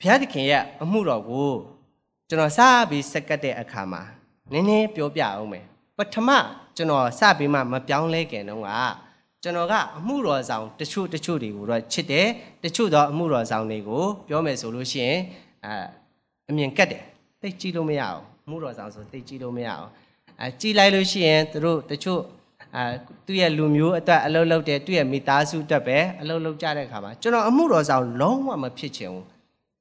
[0.00, 1.50] ဘုရားသခင်ရဲ့အမှုတော်ကို
[2.28, 4.02] ကျွန်တော်စပြီးစက်ကတ်တဲ့အခါမှာ
[4.52, 5.64] နည်းနည်းပြောပြအောင်မယ်
[5.96, 6.28] ပထမ
[6.76, 8.70] ကျွန်တော်စပြီးမှမပြောင်းလဲခင်တော့က
[9.43, 12.27] ကျွန်တော်ကအမှုတော်ဆောင်တချို့တချို့တွေကိုတော့ချစ်တယ်
[12.63, 15.17] တချို့တော့အမှုတော်ဆောင်တွေကိုပြောမယ်ဆိုလို့ရှိရင်
[15.65, 15.67] အ
[16.49, 17.03] အမြင်ကတ်တယ်
[17.41, 19.87] သိကြည့်လို့မရအောင်အမှုတော်ဆောင်ဆိုသိကြည့်လို့မရအောင်
[20.41, 22.21] အဲကြည်လိုက်လို့ရှိရင်သူတို့တချို့
[22.75, 22.83] အာ
[23.25, 29.25] သူ့ရဲ့လူမျိုးအတွက်အလုပ်လုပ်တယ်သူ့ရဲ့မိသားစုအတွက်ပဲအလုပ်လုပ်ကြတဲ့အခါမှာကျွန်တော်အမှုတော်ဆောင်လုံးဝမဖြစ်ချင်ဘူး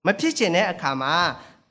[0.06, 1.14] မဖြစ်ချင်တဲ့အခါမှာ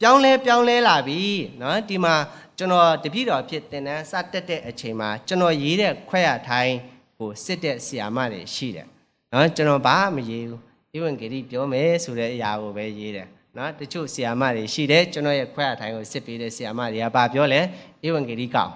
[0.02, 1.22] ပြောင်းလဲပြောင်းလဲလာပြီ
[1.60, 2.16] เนาะဒီမှာ
[2.58, 6.76] ကျွန်တော်တပြည့်တော်ဖြစ်တင်တန်းစတက်တဲ့အချိန်မှာကျွန်တော်ရေးတဲ့ခွဲရထိုင်း
[7.17, 8.87] ဟိုစစ်တဲ့ဆီယာမတွေရှိတယ်
[9.33, 10.61] နော်ကျွန်တော်ဘာမရေးဘူး
[10.97, 13.27] ဧဝံဂေလိပြောမယ်ဆိုတဲ့အရာကိုပဲရေးတယ်
[13.57, 17.61] နော်တချို့ဆီယာမတွေရှိတယ်ကျွန်တော်ရဲ့ခွဲအထိုင်ကိုစစ်ပေးတဲ့ဆီယာမတွေကဘာပြောလဲ
[18.07, 18.73] ဧဝံဂေလိကောက်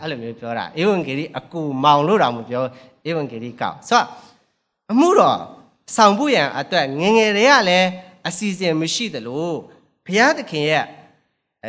[0.00, 2.62] အဲ့လိုမျိုးပြောတာဧဝံဂေလိအကူမောင်လို့တောင်မပြော
[3.08, 4.06] ဧဝံဂေလိကောက်ဆိုတော့
[4.92, 5.38] အမှုတော်
[5.96, 7.88] ဆောင်ဖို့ရန်အတွက်ငငယ်တွေကလည်း
[8.28, 9.48] အစီအစဉ်မရှိသလို
[10.06, 10.84] ဘုရားသခင်ရဲ့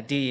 [0.10, 0.22] ဒီ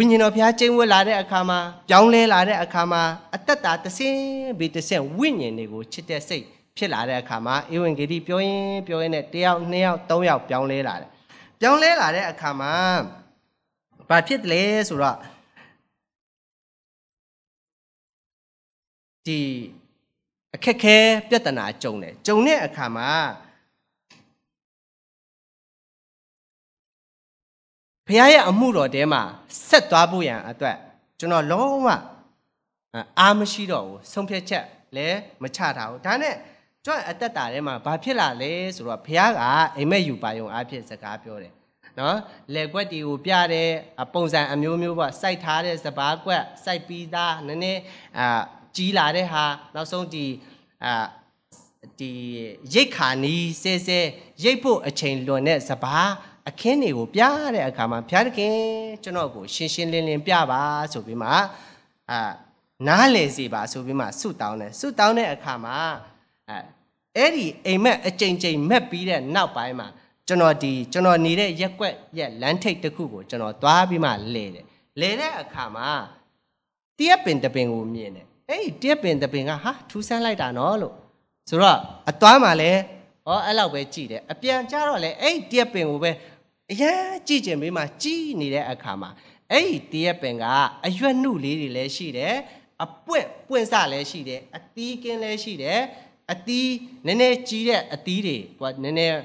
[0.00, 1.58] ဝိညာဉ်တော်ဘုရားကျင့်ဝတ်လာတဲ့အခါမှာ
[1.88, 3.02] ပြောင်းလဲလာတဲ့အခါမှာ
[3.34, 4.18] အသက်တာတစ်ဆင်း
[4.58, 6.44] ပြီးတစ်ဆင့်ဝိညာဉ်တွေကိုချစ်တဲ့စိတ်
[6.76, 11.08] ဖြစ်လာတဲ့အခါမှာဧဝံဂေလိပြောရင်ပြောရင်နဲ့တယောက်နှစ်ယောက်သုံးယောက်ပြောင်းလဲလာတယ်
[11.60, 12.72] ပြောင်းလဲလာတဲ့အခါမှာ
[14.08, 15.18] ဘာဖြစ်တယ်လဲဆိုတော့
[19.26, 19.38] ဒီ
[20.54, 20.96] အခက်ခဲ
[21.28, 23.08] ပြဿနာကြုံတယ်ကြုံတဲ့အခါမှာ
[28.08, 29.22] ဘုရားရဲ့အမှုတော်ထဲမှာ
[29.68, 30.76] ဆက်သွားဖို့ရန်အတွက်
[31.18, 31.88] ကျွန်တော်လုံးဝ
[33.20, 34.64] အားမရှိတော့ဘူးဆုံးဖြတ်ချက်
[34.96, 36.34] လည်းမချထားဘူးဒါနဲ့
[36.84, 39.40] ကျွတ်အသက်တာထဲမှာဘာဖြစ်လာလဲဆိုတော့ဘုရားက
[39.76, 41.52] အိမ်မက်ယူပါယုံအားဖြင့်စကားပြောတယ်
[41.98, 42.18] နော်
[42.54, 43.70] လေကွက်တီကိုပြတဲ့
[44.14, 47.80] ပုံစံအမျိုးမျိုးပေါ့စိုက်ထားတဲ့စပားကွက်စိုက်ပြီးသားနည်းနည်း
[48.18, 48.40] အာ
[48.76, 49.44] ကြီးလာတဲ့ဟာ
[49.74, 50.26] နောက်ဆုံးဒီ
[50.84, 50.92] အာ
[52.00, 52.12] ဒီ
[52.74, 54.00] ရိတ်ခါနီးစဲစဲ
[54.42, 56.10] ရိတ်ဖို့အချိန်လွန်တဲ့စပား
[56.48, 57.22] အခင်းတွေကိုပြ
[57.54, 58.54] တဲ့အခါမှာဘုရားသခင်
[59.02, 61.28] ကျွန်တော်ကိုရှင်းရှင်းလင်းလင်းပြပါဆိုပြီးမှ
[62.10, 62.20] အာ
[62.88, 65.76] နားလေစီပါဆိုပြီးမှဆုတောင်းတယ်ဆုတောင်းတဲ့အခါမှာ
[66.48, 66.58] အဲ
[67.16, 69.88] အဲ့ဒီအိမ်မက်အကြိမ်ကြိမ်မက်ပြီးတဲ့နောက်ပိုင်းမှာ
[70.28, 74.64] ကျွန်တော်ဒီကျွန်တော်နေတဲ့ရက်ွက်ရဲ့လမ်းထိပ်တစ်ခုကိုကျွန်တော်သွားပြီးမှလဲတယ်
[75.00, 75.88] လဲတဲ့အခါမှာ
[76.98, 80.94] တရက်ပင်တပင်ကိုမြင်တယ်အဲ့ဒီတရက်ပင်တပင်ကဟာထူးဆန်းလိုက်တာနော်လို့
[81.48, 81.78] ဆိုတော့
[82.10, 82.70] အသွားမှာလဲ
[83.28, 86.10] ဩအဲ့လောက်ပဲကြည်တယ်အပြန်ကြတော့လဲအဲ့ဒီတရက်ပင်ကိုပဲ
[86.70, 89.10] အရင်ကြည်ကျင်ပြီးမှကြီးနေတဲ့အခါမှာ
[89.52, 90.44] အဲ့ဒီတရက်ပင်က
[90.86, 92.34] အရွက်နှုလေးတွေလည်းရှိတယ်
[92.84, 95.80] အပွင့်ပွင့်စလည်းရှိတယ်အသီးကင်းလည်းရှိတယ်
[96.32, 96.70] အသီး
[97.06, 99.18] နည်းနည်းကြီးတဲ့အသီးတွေဟိုနည်းနည်း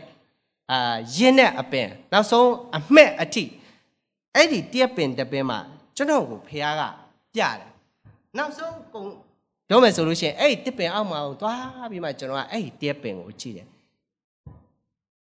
[0.72, 3.44] အာရင်းတဲ့အပင်နောက်ဆုံးအမှက်အထိ
[4.36, 5.60] အဲ့ဒီတရက်ပင်တပင်မှာ
[5.96, 6.82] ကျွန်တော်ကိုဖះက
[7.34, 7.58] ပြတယ်
[8.38, 9.04] နောက်ဆုံးကုံ
[9.68, 13.68] ပြောမယ်ဆိုလို့ရှိရင်အဲ့ဒီတစ်ပင်အောက်မှာသွားပြီးမှကျွန်တော်ကအဲ့ဒီတရက်ပင်ကိုကြည့်တယ်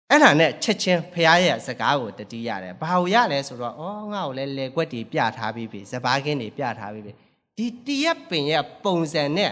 [0.09, 7.13] အဲ့ဒါနဲ့ချက်ချင်းဖះရဲ့စကားကိုတတိရတယ်ဘာလို့ရလဲဆိုတော့ဩငါ့ကိုလည်းလေကွက်တွေပြထားပြီးပြီစပားကင်းတွေပြထားပြီးပြီ
[7.57, 9.51] ဒီတရက်ပင်ရဲ့ပုံစံနဲ့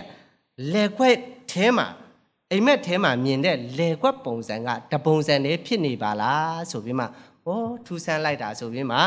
[0.73, 1.17] လေခွက်
[1.51, 1.87] ထဲမှာ
[2.51, 7.07] အိမ်မက်ထဲမှာမြင်တဲ့လေခွက်ပုံစံကတပုံစံလေးဖြစ်နေပါလားဆိုပြီးမှဩ
[7.85, 8.97] ထူဆန်းလိုက်တာဆိုပြီးမှ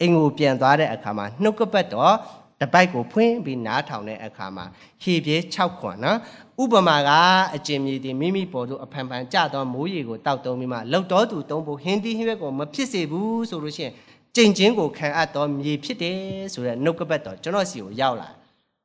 [0.00, 2.14] အင်ကိုပြန်သွားတဲ့အခါမှာနှုတ်ကပတ်တော့
[2.60, 4.64] တပိုက်ကိုဖွင့်ပြီးနားထောင်တဲ့အခါမှာ
[5.02, 6.18] ဟေပြေ6ခွန်နော်
[6.62, 7.10] ဥပမာက
[7.54, 13.92] အကျင်မြေတီမိမိပေါ်သို့အဖန်ဖန်ကြသောမိုးရေကိုတောက်တုံးပြီးမှလှုပ်တော်သူတုံးဖို့ဟင်းသီးဟင်းရွက်ကိုမဖြစ်စေဘူးဆိုလို့ရှိရင်
[14.36, 16.18] ကြင်ချင်းကိုခံအပ်သောမြေဖြစ်တယ်
[16.52, 18.28] ဆိုတဲ့နှုတ်ကပတ်တော်ကျွန်တော်စီကိုရောက်လာ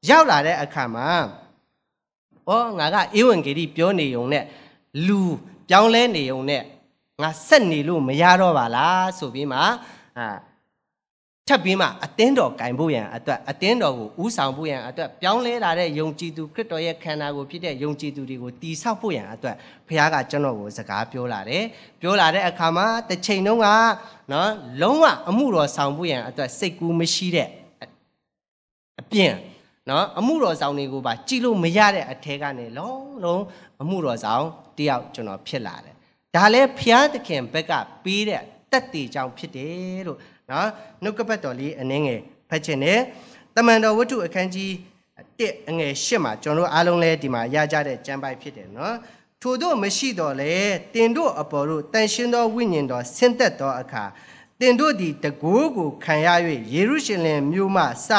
[0.09, 1.07] ရောက်လာတဲ့အခါမှာ
[2.49, 4.43] ဩငါကဧဝံဂေလိပြောနေုံနဲ့
[5.07, 5.19] လူ
[5.69, 6.61] ပြောင်းလဲနေုံနဲ့
[7.21, 9.59] ငါဆက်နေလို့မရတော့ပါလားဆိုပြီးမှ
[10.17, 10.27] အာ
[11.49, 19.55] ထပ်ပြီးမှအသင်းတော်ကင်ဖို့ရန်အတွက်အသင်းတော်ကိုဥဆောင်ဖို့ရန်အတွက်ပြောင်းလဲလာတဲ့ယုံကြည်သူခရစ်တော်ရဲ့ခန္ဓာကိုဖြစ်တဲ့ယုံကြည်သူတွေကိုတီဆောက်ဖို့ရန်အတွက်
[19.87, 21.63] ဘုရားကကျွန်တော်ကိုစကားပြောလာတယ်
[22.01, 23.67] ပြောလာတဲ့အခါမှာတစ်ချိန်လုံးက
[24.31, 27.49] နော်လုံးဝအမှုတော်ဆောင်ဖို့ရန်အတွက်စိတ်ကူးမရှိတဲ့
[29.01, 29.33] အပြင်
[29.89, 33.43] နော်အမှုတော်ဆောင်တွေကိုပါကြည်လို့မရတဲ့အထဲကနေလုံးလုံး
[33.81, 34.45] အမှုတော်ဆောင်
[34.77, 35.95] တယောက်ကျွန်တော်ဖြစ်လာတယ်
[36.35, 40.19] ဒါလည်းဘုရားသခင်ဘက်ကပေးတဲ့တက်တည်ကြောင့်ဖြစ်တယ်လို့
[40.51, 40.69] နော်
[41.03, 42.99] နှုတ်ကပတ်တော်လေးအနည်းငယ်ဖတ်ချင်တယ်
[43.55, 44.71] တမန်တော်ဝတ္ထုအခန်းကြီး
[45.19, 48.95] 1အငယ်8မှာကျွန်တော်အားလုံးလဲဒီမှာရကြတဲ့ကျမ်းပိုက်ဖြစ်တယ်နော်
[49.41, 50.53] ထို့သောမရှိတော့လေ
[50.93, 54.03] တင်တို့အပေါ်တို့တန်ရှင်းသောဝိညာဉ်တော်ဆင်းသက်သောအခါ
[54.59, 56.27] တင်တို့သည်တကိုးကိုခံရ၍
[56.73, 58.09] ယေရုရှလင်မြို့မှစ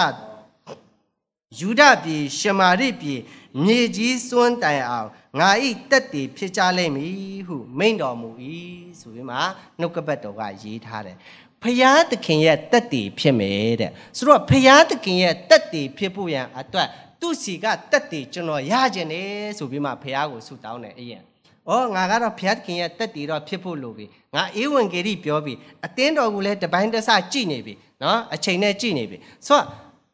[1.58, 3.20] ယူဒပြည်ရှမာရိပြည်
[3.64, 5.08] မြေကြီးစွန်းတိုင်အောင်
[5.38, 8.30] ငါဤတက်တည်ဖြစ်ကြလိမ့်မည်ဟုမိန့်တော်မူ၏
[9.00, 9.36] ဆိုပြီးမှ
[9.80, 11.16] နှုတ်ကပတ်တော်ကရေးထားတယ်
[11.62, 16.88] ဖယားသခင်ရဲ့တက်တည်ဖြစ်မယ်တဲ့ဆိုတော့ဖယားသခင်ရဲ့တက်တည်ဖြစ်ဖို့ရန်အတွက်
[17.20, 21.22] သူစီကတက်တည်ကျွန်တော်ရကျင်တယ်ဆိုပြီးမှဖယားကိုဆုတောင်းတယ်အရင်။
[21.68, 29.16] အော်ငါကတော့ဖျားသခင်ရဲ့တက်တည်တော့ဖြစ်ဖို့လိုပြီ။ငါအေးဝင်ဂေရီပြောပြီ။အတင်းတော်ကလည်းတပိုင်းတစကြည့်နေပြီ။နော်အချိန်နဲ့ကြည့်နေပြီ။
[29.46, 29.64] ဆိုတော့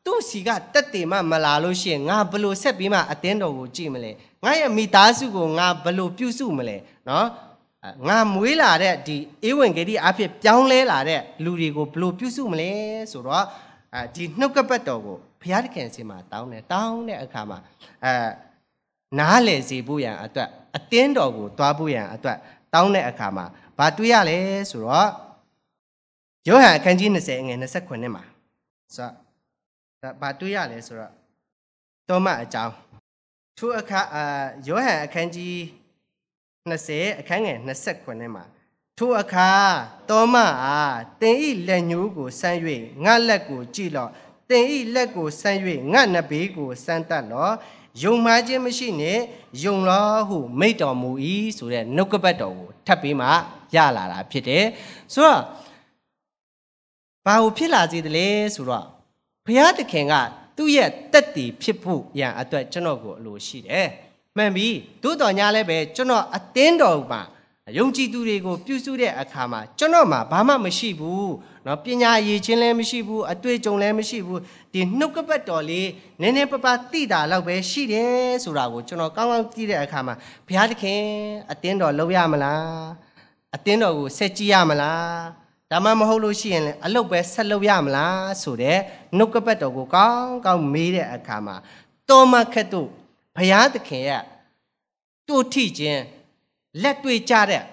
[0.05, 4.11] သူ့စီကတက်တည်မှမလာလို့ရှိရင်ငါဘလို့ဆက်ပြီးမှအတင်းတော်ကိုကြည့်မလဲ။
[4.44, 6.76] ငါရဲ့မိသားစုကိုငါဘလို့ပြုစုမလဲ။
[7.09, 7.26] နော်
[8.09, 12.71] ငါမွေးလာတဲ့ဒီအေးဝင်ဂေရီအဖြစ်ပြောင်းလဲလာတဲ့လူတွေကိုဘလို့ပြုစုမလဲ
[13.12, 13.47] ဆိုတော့
[13.95, 17.59] အဲဒီနှုတ်ကပတ်တော်ကိုဘုရားသခင်စီမှာတောင်းတယ်တောင်းတဲ့အခါမှာ
[18.05, 18.12] အဲ
[19.18, 22.38] နားလေစေဖို့ရန်အတွက်အတင်းတော်ကိုသွားဖို့ရန်အတွက်
[22.75, 23.47] တောင်းတဲ့အခါမှာ
[23.79, 24.38] ဘာတွေ့ရလဲ
[24.71, 25.09] ဆိုတော့
[26.49, 28.23] ယောဟန်အခန်းကြီး20အငယ်29မှာ
[28.97, 29.09] ဆို
[30.03, 31.12] တော့ဘာတွေ့ရလဲဆိုတော့
[32.09, 32.75] တောမအကြောင်း
[33.59, 34.25] ထိုအခါအာ
[34.66, 35.82] ယောဟန်အခန်းကြီး20
[37.20, 37.59] အခန်းငယ်
[37.90, 38.44] 29မှာ
[38.98, 39.51] ထိုအခါ
[40.11, 42.59] တောမအားတင်ဤလက်ညှိုးကိုဆမ်း၍
[43.05, 44.11] ငါလက်ကိုကြည့်လော့
[44.51, 45.59] တင်ဤလက်ကိုဆမ်း၍
[45.92, 47.55] ငါနဘေးကိုဆမ်းတတ်လော့
[48.03, 49.18] ယုံမှားခြင်းမရှိနဲ့
[49.62, 51.11] ယုံလောဟုမိတ်တော်မူ၏
[51.59, 53.29] ဆိုတဲ့နှုတ်ကပတ်တော်ကိုထပ်ပြီးမှ
[53.75, 54.64] ရလာတာဖြစ်တယ်
[55.14, 55.40] ဆိုတော့
[57.25, 58.87] ဘာလို့ဖြစ်လာစေသလဲဆိုတော့
[59.46, 60.14] ဘုရားသခင်က
[60.57, 63.88] သူ့ရဲ့တက်တည်ဖြစ်ဖို့ရန်အတွက်ကျွန်တော်ကိုအလိုရှိတယ်
[64.38, 64.67] မှန်ပြီ
[65.03, 67.21] သို့တော်ညာလည်းပဲကျွန်တော်အတင်းတော်မှာ
[67.77, 71.32] ယုံကြည်သူတွေကိုပြုစုတဲ့အခါမှာကျွန်တော်မှာဘာမှမရှိဘူး
[71.63, 74.41] เนาะပညာရည်ချင်းလည်းမရှိဘူးအတွေ့အကြုံလည်းမရှိဘူး
[74.73, 75.89] ဒီနှုတ်ကပတ်တော်လေး
[76.21, 80.15] နည်းနည်းပပသိတာလောက်ပဲရှိတယ်ဆိုတာကိုကျွန်တော်ကောင်းကောင်းသိတဲ့အခါမှာ
[80.47, 81.01] ဘုရားသခင်
[81.51, 82.65] အတင်းတော်လုပ်ရမလား
[83.56, 88.80] အတင်းတော်ကိုဆက်ကြည့်ရမလားဒါမှမဟုတ်လို့ရှိရင်လည်းအလုပ်ပဲဆက်လုပ်ရမလားဆိုတဲ့
[89.17, 91.56] နှုတ်ကပတ်တော်ကိုကောင်းကောင်းမေးတဲ့အခါမှာ
[92.10, 92.89] တောမခက်တို့
[93.37, 94.23] ဘုရားသခင်ရဲ့
[95.29, 96.03] တို့ထိခြင်း
[96.83, 97.64] လက်တွေ့ကြတဲ့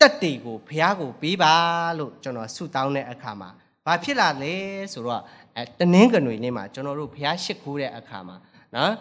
[0.00, 1.52] တက်တေကိုဘုရားကိုပေးပါ
[1.98, 3.50] လို့ကျွန်တော်ဆုတောင်းတဲ့အခါမှာ
[3.84, 4.54] ဘာဖြစ်လာလဲ
[4.92, 5.22] ဆိုတော့
[5.56, 8.36] အဲတနင်းကနွေနေ့မှာကျွန်တော်တို့ဘုရားရှိခိုးတဲ့အခါမှာ
[8.76, 8.92] နော်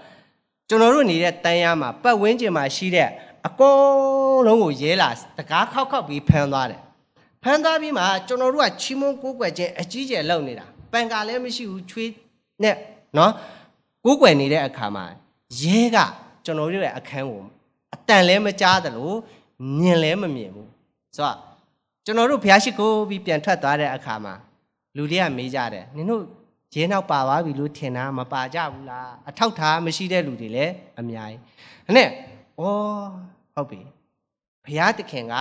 [0.70, 3.10] ကျွန်တော်တို့နေတဲ့တန်းရမှာပတ်ဝန်းကျင်မှာရှိတဲ့
[3.48, 6.82] အကုန်လုံးကိုရဲလာတကားခောက်ခောက်ပြီးဖမ်းသွားတယ်
[7.44, 12.10] ဖမ်းသွားပြီးမှကျွန်တော်တို့ကချီမုန်းကိုးကွယ်ခြင်းအကြီးကျယ်လုပ်နေတာပန်ကာလည်းမရှိဘူးချွေး
[12.64, 12.76] နဲ့
[13.18, 13.32] နော်
[14.06, 15.06] ကိုးကွယ်နေတဲ့အခါမှာ
[15.62, 15.98] ရဲက
[16.46, 17.44] ကျွန်တော်တို့ရဲ့အခန်းကို
[17.94, 19.12] အတန်လည်းမကြားသလို
[19.78, 20.72] မြင်လည်းမမြင်ဘူး
[21.16, 21.38] ဆိုတော့
[22.06, 24.34] ကျွန်တော်တို့ဘုရားရှိခိုးပြီးပြန်ထွက်သွားတဲ့အခါမှာ
[24.96, 26.24] လူတွေကမေးကြတယ်နင်တို့
[26.74, 31.42] ရဲနောက်ပါသွားပြီလို့ထင်တာမပါကြဘူးလားအထောက်ထားမရှိတဲ့လူတွေလည်းအများကြီး
[31.86, 32.10] ဒါနဲ့ဩ
[33.56, 33.80] ဟုတ်ပြီ
[34.66, 35.36] ဘုရားသခင်က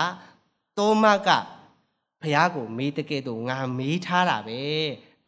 [0.79, 1.29] တောမက
[2.21, 4.61] ဘုရားကိုမေးတကယ်တော့ငါမေးထားတာပဲ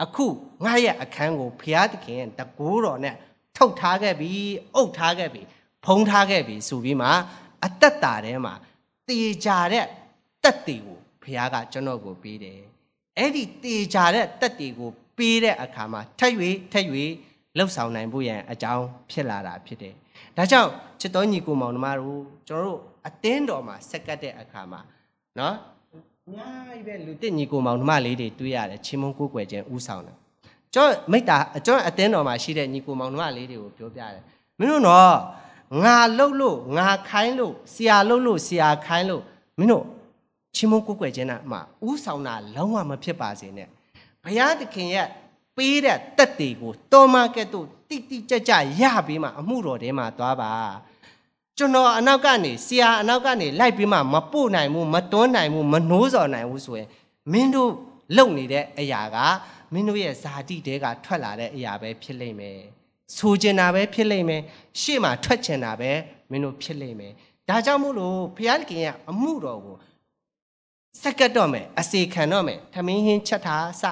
[0.02, 0.24] အခု
[0.64, 3.14] ငါရဲ့အခန်းကိုဘုရားသခင်တကိုးတော်နဲ့
[3.58, 4.32] ထုတ်ထားခဲ့ပြီ
[4.74, 5.42] အုပ်ထားခဲ့ပြီ
[5.86, 7.08] ဖုံးထားခဲ့ပြီဆိုပြီးမှ
[7.64, 8.54] အသက်တာထဲမှာ
[9.08, 9.86] တေကြတဲ့
[10.44, 12.60] တက်တေကိုဘုရားကကျွန်တော်ကိုပေးတယ်
[13.18, 16.32] အဲ့ဒီတေကြတဲ့တက်တေကိုပေးတဲ့အခါမှာထက်၍
[16.72, 16.86] ထက်၍
[17.56, 19.94] လှုပ်ဆောင်နိုင်ဖို့ရန်အကြောင်းဖြစ်လာတာဖြစ်တယ်
[20.36, 24.80] ဒါကြောင့်ချစ်တော်ညီကိုမောင်နှမတို့ကျွန်တော်တို့အတင်းတော်မှာဆက်ကပ်တဲ့အခါမှာ
[25.38, 25.54] နော်
[26.26, 30.16] အများကြီးပဲလူတစ်ညီကိုမောင်နှမလေးတွေတွေ့ရတယ်ချင်းမုန်းကိုးကွယ်ခြင်းဥဆောင်တယ်
[30.74, 34.22] ကျွန်တော်မိတ္တာကျွန်တော်အတင်းတော်မှာရှိတဲ့ညီကိုမောင်နှမလေးတွေကိုပြောပြတယ်
[34.58, 35.16] မင်းတို့တော့
[35.82, 39.22] ငါလှုပ်လို့ငါခိုင်းလို့ဆရာလှုပ်လို့ဆရာခိုင်းလို့
[39.58, 39.84] မင်းတို့
[40.54, 43.68] ချင်းမုန်းကိုးကွယ်ခြင်းနဲ့မှဥဆောင်တာလုံးဝမဖြစ်ပါစေနဲ့
[44.24, 45.08] ဘုရားသခင်ရဲ့
[45.56, 50.52] ပေးတဲ့တက်တွေကိုတော်မကဲ့သို့တိတိကျကျရပြီးမှအမှုတော်ထဲမှာသွားပါ
[51.58, 56.88] ကျွန်တော်အနောက်ကနေဆရာအနောက်ကနေလိုက်ပြီးမှမပို့နိုင်ဘူးမတွန်းနိုင်ဘူးမနှိုးစော်နိုင်ဘူးဆိုရင်
[57.32, 57.70] မင်းတို့
[58.16, 59.16] လုပ်နေတဲ့အရာက
[59.72, 62.58] မင်းတို့ရဲ့ဇာတိတဲကထွက်လာတဲ့အရာပဲဖြစ်လိမ့်မယ်
[63.16, 64.42] ဆိုကျင်တာပဲဖြစ်လိမ့်မယ်
[64.80, 65.90] ရှေ့မှာထွက်ကျင်တာပဲ
[66.30, 67.12] မင်းတို့ဖြစ်လိမ့်မယ်
[67.48, 69.76] ဒါကြောင့်မို့လို့ဘုရားခင်ရဲ့အမှုတော်ကို
[71.02, 73.84] စက္ကတ်တော့မယ်အစေခံတော့မယ်ထမင်းဟင်းချက်တာစ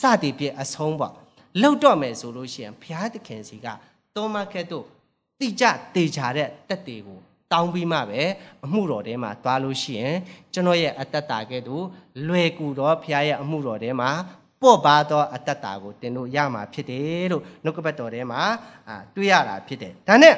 [0.00, 1.14] စသည်ဖြင့်အဆုံးပေါ့
[1.62, 3.66] လောက်တော့မယ်ဆိုလို့ရှိရင်ဘုရားသခင်စီက
[4.16, 4.86] တောမခက်တို့
[5.40, 7.20] တိကျတေချာတဲ့တက်တွေကို
[7.52, 8.22] တောင်းပြီးမှပဲ
[8.64, 10.16] အမှုတော်ထဲမှာသွားလို့ရှိရင်
[10.52, 11.84] ကျွန်တော်ရဲ့အတ္တတာကဲ့သို့
[12.28, 14.10] လွယ်ကူတော့ဘုရားရဲ့အမှုတော်ထဲမှာ
[14.62, 18.40] ပေါ့ပါသောအတ္တတာကိုတင်တို့ရမှာဖြစ်တယ်လို့နှုတ်ကပတ်တော်ထဲမှာ
[18.88, 20.36] အာတွေ့ရတာဖြစ်တယ်ဒါနဲ့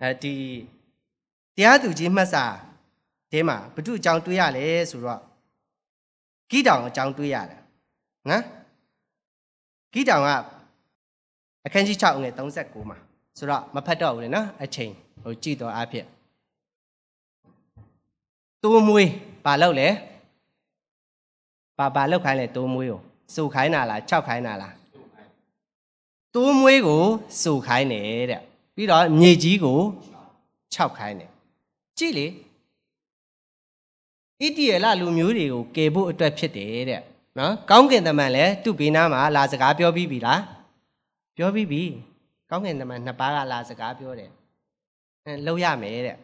[0.00, 0.34] အဲဒီ
[1.56, 2.44] တရားသူကြီးမှတ်စာ
[3.30, 5.20] ထဲမှာဘု து အကြောင်းတွေ့ရလဲဆိုတော့
[6.50, 7.60] ဂိတောင်အကြောင်းတွေ့ရတယ်
[8.30, 8.42] နော်
[9.92, 10.30] ဂိတောင်က
[11.66, 12.98] အခန်းကြီး6ငွေ39မှာ
[13.38, 14.92] ဆိုတော့မဖတ်တော့ဘူးလေနော်အချိန်
[15.24, 16.06] ဟိုကြည့်တော့အဖြစ်
[18.62, 19.10] တိုးမွေး
[19.44, 19.88] ဘာလုပ်လဲ
[21.78, 23.00] ဘာဘာလုပ်ခိုင်းလဲတိုးမွေးကို
[23.34, 24.74] စုခိုင်းတာလား၆ခိုင်းတာလား
[26.34, 27.04] တိုးမွေးကို
[27.42, 28.42] စုခိုင်းတယ်တဲ့
[28.74, 29.80] ပြီးတော့မြေကြီးကို
[30.74, 31.30] ၆ခိုင်းတယ်
[31.98, 32.26] ကြည့်လေ
[34.40, 37.02] ဣတိယလလူမျိုးတွေကိုကယ်ဖို့အတွက်ဖြစ်တယ်တဲ့
[37.38, 40.42] နော်ကောင်းကင်တမန်လည်းသူ့ဘေးနားမှာလာစကားပြောပြီးပြီလား
[41.36, 41.82] ပြောပြီးပြီ
[42.50, 44.30] ကောင်းကင်တမန်နှစ်ပါးကလာစကားပြောတယ်
[45.24, 46.16] အဲလောက်ရမယ်တဲ့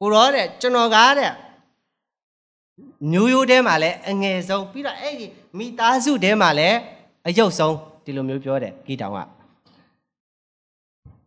[0.00, 1.32] ကိုရောတဲ့ကျွန်တော်ကားတဲ့
[3.12, 5.26] မျိုးရိုးထဲမှာလည်းအငယ်ဆုံးပြီးတော့အဲ့ဒီ
[5.58, 6.78] မိသားစုထဲမှာလည်း
[7.28, 9.18] အယုတ်ဆုံးဒီလိုမျိုးပြောတယ်ဂီတောင်က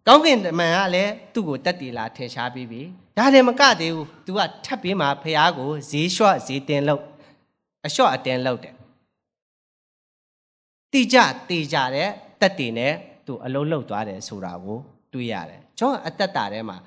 [0.08, 2.82] ကောင်းကင်တမန်ကလည်းသူ့ကိုတက်တီလာထင်ရှားပြီးပြီ
[3.18, 7.02] ဒါတည်းမကသေးဘူး तू ကထပ်ပြီးမှဖះကိုဈေးလျှော့ဈေးတင်လို့
[7.86, 8.76] အလျှော့အတင်းလောက်တယ်
[10.94, 11.18] တိကျ
[11.50, 12.10] တေကြတဲ့
[12.42, 12.94] တက်တွေနဲ့
[13.26, 14.78] သူအလုံးလုံးသွားတယ်ဆိုတာကို
[15.14, 16.78] တွေ့ရတယ်ကျွန်တော်အသက်တာထဲမှာ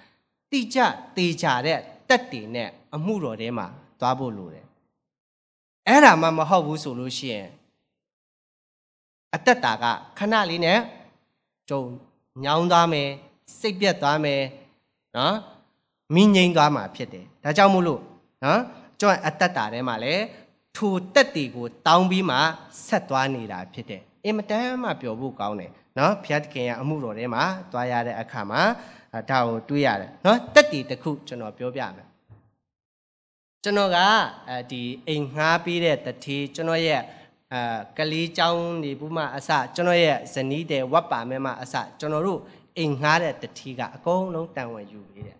[0.50, 0.78] တိကျ
[1.16, 3.66] တေကြတဲ့တက်တွေနဲ့အမှုတော်ထဲမှာ
[4.00, 4.66] သွားဖို့လိုတယ်
[5.86, 7.48] အဲ့ဒါမှမဟုတ်ဘူးဆိုလို့ရှိရင်
[9.34, 9.84] အသက်တာက
[10.18, 10.78] ခဏလေးနဲ့
[11.68, 11.82] ကျုံ
[12.44, 13.08] ညောင်းသွားမယ်
[13.58, 14.42] စိတ်ပြတ်သွားမယ်
[15.16, 15.36] နော်
[16.14, 18.00] မိငိမ့်သွားမှာဖြစ်တယ်ဒါကြောင့်မို့လို့
[18.44, 18.60] နော်
[19.00, 20.24] ကျွန်တော်အသက်တာထဲမှာလည်း
[20.76, 22.36] ထိုတက်တီကိုတောင်းပြီးမှ
[22.86, 28.62] ဆက်သွားနေတာဖြစ်တယ်အင်မတန်မှပျော်ဖို့ကောင်းတယ်နော်ဘုရားသခင်ရဲ့အမှုတော်ထဲမှာသွားရတဲ့အခါမှာ
[29.30, 32.07] ဒါကိုတွေးရတယ်နော်တက်တီတစ်ခုကျွန်တော်ပြောပြမယ်
[33.63, 33.97] ကျွန်တော်က
[34.49, 37.01] အဲဒီအိမ်ငှားပြီးတဲ့တတိကျွန်တော်ရဲ့
[37.53, 37.61] အဲ
[37.97, 38.51] ကလေးเจ้า
[38.83, 42.39] နေဘူးမှအစကျွန်တော်ရဲ့ဇနီးတဲ့ဝတ်ပါမဲမှအစကျွန်တော်တို့
[42.77, 45.37] အိမ်ငှားတဲ့တတိကအကုန်လုံးတန်ဝင်ယူပေးတယ်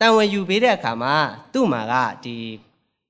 [0.00, 1.14] တန်ဝင်ယူပေးတဲ့အခါမှာ
[1.52, 2.36] သူ့မှာကဒီ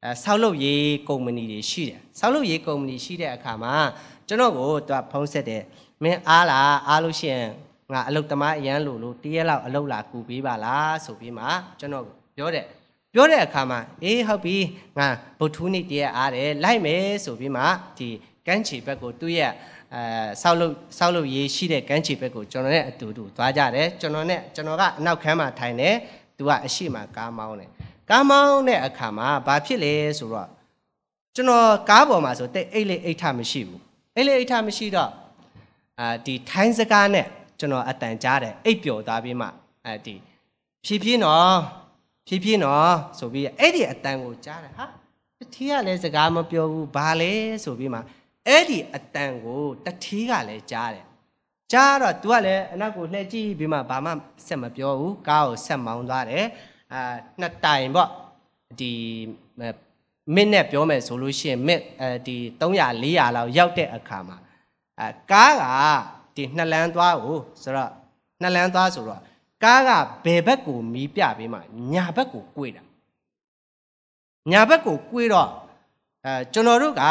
[0.03, 3.75] အဲဆောက်လုပ်ရေးကုမ္ပဏီတွေရှိတယ်ဆောက်လုပ်ရေးကုမ္ပဏီရှိတဲ့အခါမှာ
[4.29, 5.63] ကျွန်တော်ကိုသူကဖုံးဆက်တယ်
[6.03, 7.49] မင်းအားလားအားလို့ရှိရင်
[7.93, 11.45] ငါအလုတ်သမားအရန်လို့လို့တရက်လောက်အလုတ်လာကူပေးပါလားဆိုပြီးမှ
[11.79, 12.05] ကျွန်တော်
[12.37, 12.67] ပြောတယ်
[13.16, 14.58] ပြောတဲ့အခါမှာအေးဟုတ်ပြီ
[14.98, 15.08] ငါ
[15.40, 17.64] ဗုဒ္ဓနေ့တရက်အားတယ်လိုက်မယ်ဆိုပြီးမှ
[17.98, 18.08] ဒီ
[18.48, 19.52] ကန်းချီဘက်ကိုသူ့ရဲ့
[19.96, 25.96] အဲဆောက်လုပ်ဆောက်လုပ်ရေးရှိတဲ့ကန်းချီဘက်ကိုကျွန်တော်နဲ့အတူတူသွားကြတယ်ကျွန်တော်နဲ့ကျွန်တော်ကအနောက်ခန်းမှာထိုင်တယ်
[26.38, 27.70] သူကအရှိမကားမောင်းတယ်
[28.10, 30.50] ကားမောင်းတဲ့အခါမှာဘာဖြစ်လဲဆိုတော့
[31.36, 33.82] ကျွန်တော်ကားပေါ်မှာဆိုတိတ်အိတ်လေးအိတ်ထမရှိဘူး
[34.16, 35.12] အိတ်လေးအိတ်ထမရှိတော့
[36.00, 37.26] အာဒီထိုင်းစကားနဲ့
[37.60, 39.48] ကျွန်တော်အတန်ကြားတယ်အိတ်ပျော်သွားပြီးမှ
[39.86, 40.16] အဲဒီ
[40.86, 41.85] ဖြည်းဖြည်းနော်
[42.28, 44.86] ဖြည်းဖြည်းနော်ဆိုပြီးအဲ့ဒီအတန်ကိုကြားတယ်ဟာ
[45.40, 47.32] တထီးကလည်းစကားမပြောဘူးဘာလဲ
[47.64, 48.00] ဆိုပြီးမှ
[48.48, 51.06] အဲ့ဒီအတန်ကိုတထီးကလည်းကြားတယ်
[51.72, 54.12] ကြားတော့ तू ကလည်းအနောက်ကိုလှည့်ကြည့်ပြီးမှဘာမှ
[54.48, 56.46] ဆက်မပြောဘူးကားကိုဆက်မောင်းသွားတယ်
[56.94, 57.02] အာ
[57.40, 58.10] နှစ်တိုင်ပေါ့
[58.80, 58.92] ဒီ
[60.36, 64.38] မင်းနဲ့ပြောမယ်ဆိုလို့ရှိရင်မင်းအဲဒီ300 400လောက်ရောက်တဲ့အခါမှာ
[65.00, 65.64] အဲကားက
[66.36, 67.92] ဒီနှစ်လန်းသွားကိုဆိုတော့
[68.42, 69.22] နှစ်လန်းသွားဆိုတော့
[69.65, 69.91] ကားက
[70.25, 71.59] ဘယ်ဘက်ကိုမီးပြပေးမှ
[71.93, 72.83] ညာဘက်ကို꿰တာ
[74.51, 75.51] ညာဘက်ကို꿰တော့
[76.27, 77.03] အဲကျွန်တော်တို့က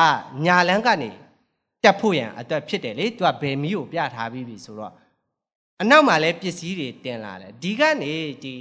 [0.45, 1.09] ညာလန်းကနေ
[1.83, 4.93] တက်ဖို့ရန်အတွက်ဖြစ်တယ်လေသူကဘယ်မီးကိုပြထားပြီးပြီဆိုတော့
[5.81, 8.55] အနောက်မှာလည်းပစ္စည်းတွေတင်လာတယ်ဒီကနေဒီ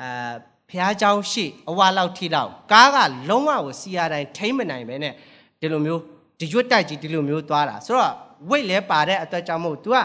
[0.00, 0.32] အာ
[0.70, 5.12] ဖះเจ้าရှိအဝါလောက်ထိလောက်ကားကလုံးဝကိုစီရတိုင်းထိမ့်မနိုင်ပဲနဲ့
[5.60, 6.02] ဒီလိုမျိုး
[6.38, 8.12] ဒီရွတ်တိုက်ကြီးဒီလိုမျိုးသွားတာဆိုတော့
[8.49, 9.97] ဝိတ်လဲပါတဲ့အတွက်ကြောင့်မို့ तू က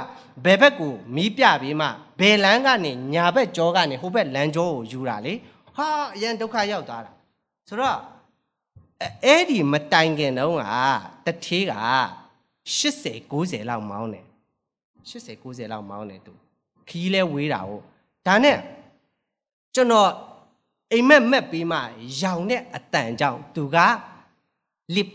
[0.45, 1.89] ဘယ်ဘက်ကိုမီးပြပြီးမှ
[2.21, 5.35] ဘယ်လန်းကနေညာဘက်ကြောကနေဟိုဘက်လမ်းကြောကိုယူတာလေ
[5.77, 7.13] ဟာအရင်ဒုက္ခရောက်သွားတာ
[7.69, 7.99] ဆိုတော့
[9.25, 10.63] အဲ့ဒီမတိုင်ခင်တုန်းက
[11.27, 11.75] တထေးက
[12.67, 14.27] 80 90လောက်မောင်းတယ်
[15.11, 16.33] 80 90လောက်မောင်းတယ်သူ
[16.89, 17.83] ခီးလဲဝေးတာဟုတ်
[18.27, 18.59] ဒါနဲ့
[19.75, 20.11] ကျွန်တော်
[20.93, 21.79] အိမ်မက်မက်ပြီးမှ
[22.21, 23.79] ရောင်တဲ့အတန်ကြောင့်သူက
[24.95, 25.09] lip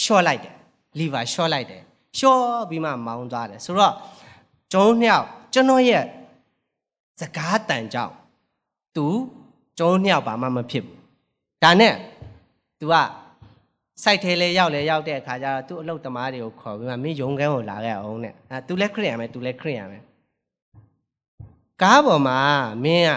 [0.00, 0.54] လျှော့လိုက်တယ်
[0.98, 1.82] liver လျှော့လိုက်တယ်
[2.17, 3.93] လျှော့ပြီးမှမောင်းသွားတယ်ဆိုတော့
[4.73, 6.03] ကျုံးနှစ်ယောက်ကျွန်တော်ရဲ့
[7.19, 8.13] စကားတန်ကြောင့်
[8.95, 9.05] သူ
[9.79, 10.97] ကျုံးနှစ်ယောက်ဘာမှမဖြစ်ဘူး
[11.63, 11.93] ဒါနဲ့
[12.79, 12.95] तू က
[14.03, 19.99] စိုက်ထဲလဲရောက်လဲရောက်တဲ့အခါကျတော့သူ့အလုတ်သမားတွေကိုခေါ်ပြီးမှမင်းယုံကန်းကိုလာခဲ့အောင်တဲ့အဲ तू လည်းခရစ်ယာန်ပဲ तू လည်းခရစ်ယာန်ပဲ
[21.81, 22.39] ကားပေါ်မှာ
[22.83, 23.11] မင်းက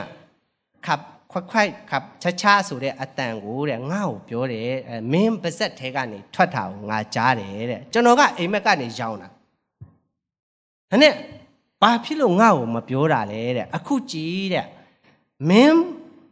[0.86, 1.00] ขับ
[1.33, 9.27] ခွက်ခွက်ขับချာချာဆိုတဲ့အတန်ကိုတဲ့ငါ့ကိုပြောတယ်အဲမင်းပါဇက်ထဲကနေထွက်တာကိုငါကြားတယ်တဲ့ကျွန်တော်ကအိမ်မက်ကနေရောင်းတာ
[10.89, 11.13] ဒါနဲ့
[11.81, 14.67] ဘာဖြစ်လို့ငါ့ကိုမပြောတာလဲတဲ့အခုကြည်တဲ့
[15.49, 15.81] မင်း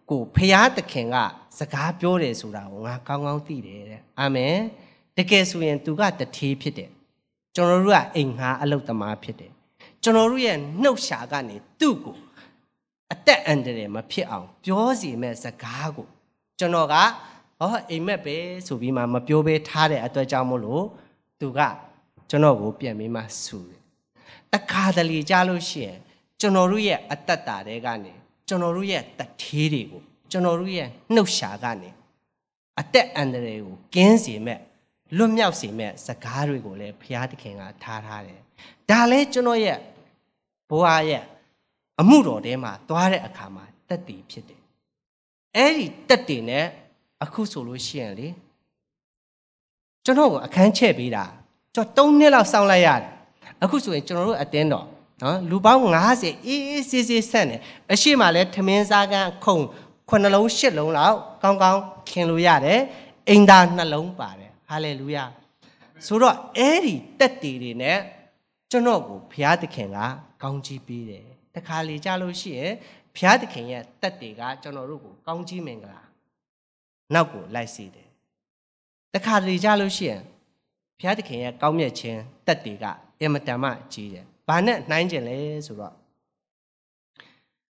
[0.10, 1.18] ကိုဖျားသခင်က
[1.60, 4.56] စကားပြောတယ်ဆိုတာကိုငါကောင်းကောင်းသိတယ်တဲ့အာမင်
[5.18, 6.90] တကယ်ဆိုရင်သူကတထေးဖြစ်တယ်
[7.56, 9.52] ကျွန်တော်တို့ကအိမ်ငှားအလုပ်သမားဖြစ်တယ်
[10.04, 12.16] ကျွန်တော်တို့ရဲ့နှုတ်ရှာကနေသူ့ကို
[13.14, 16.08] အသက်အန္တရာယ်မဖြစ်အောင် ပြောစီမဲ့စကားကို
[16.60, 16.96] ကျွန်တော်က
[17.60, 20.86] ဟောအိမ်မက်ပဲဆိုပြီးမှမပြောဘဲထားတဲ့အတွက်ကြောင့်မို့လို့
[21.40, 21.60] သူက
[22.30, 23.80] ကျွန်တော်ကိုပြန်ပြီးမှဆူတယ်
[24.54, 25.98] တခါတလေကြားလို့ရှိရင်
[26.40, 28.14] ကျွန်တော်တို့ရဲ့အတ္တတာတွေကနေ
[28.48, 31.90] ကျွန်တော်တို့ရဲ့တထေးတွေကိုကျွန်တော်တို့ရဲ့နှုတ်ရှာကနေ
[32.80, 34.60] အသက်အန္တရာယ်ကိုကင်းစေမဲ့
[35.18, 38.40] လွတ်မြောက်စေမဲ့စကားတွေကိုလည်းဘုရားသခင်ကထားထားတယ်
[38.90, 39.78] ဒါလည်းကျွန်တော်ရဲ့
[40.70, 41.24] ဘဝရဲ့
[42.02, 44.62] အမှုတော်ထဲမှာသွားတဲ့အခါမှာတက်တည်ဖြစ်တယ်
[45.56, 46.66] အဲ့ဒီတက်တည်နဲ့
[47.24, 48.28] အခုဆိုလို့ရှိရင်လေ
[50.06, 51.26] ကျွန်တော်ကိုအခန်းချဲ့ပေးတာ
[51.76, 53.10] ကျွန်တော်၃နှစ်လောက်စောင့်လိုက်ရတယ်
[53.64, 54.86] အခုဆိုရင်ကျွန်တော်တို့အတင်းတော်
[55.22, 55.80] နော်လူပေါင်း
[56.16, 57.56] 90အေးအေးဆေးဆေးဆက်နေ
[57.92, 59.58] အရှိမလဲထမင်းစားကန်းခုံ
[60.10, 62.80] ခုနှလုံးရှစ်လုံးလောက်ကောင်းကောင်းခင်လို့ရတယ်
[63.30, 65.24] အိမ်သားနှလုံးပါတယ်ဟာလေလုယာ
[66.06, 67.98] ဆိုတော့အဲ့ဒီတက်တည်တွေနဲ့
[68.72, 69.98] ကျွန်တော်ကိုဘုရားသခင်က
[70.42, 72.74] ကောင်းချီးပေးတယ် တခါလေကြလို့ရှိရင်
[73.16, 76.02] ဘုရားသခင်ရဲ့တက်တွေကကျွန်တော်တို့ကိုကောင်းချီးမင်္ဂလာ
[77.14, 78.08] နောက်ကိုလိုက်စေတယ်
[79.14, 80.22] တခါလေကြလို့ရှိရင်
[81.00, 82.86] ဘုရားသခင်ရဲ့ကောင်းမြတ်ခြင်းတက်တွေက
[83.20, 85.94] အင်မတန်မှကြီးတယ်ဘာနဲ့နှိုင်းကျင်လဲဆိုတော့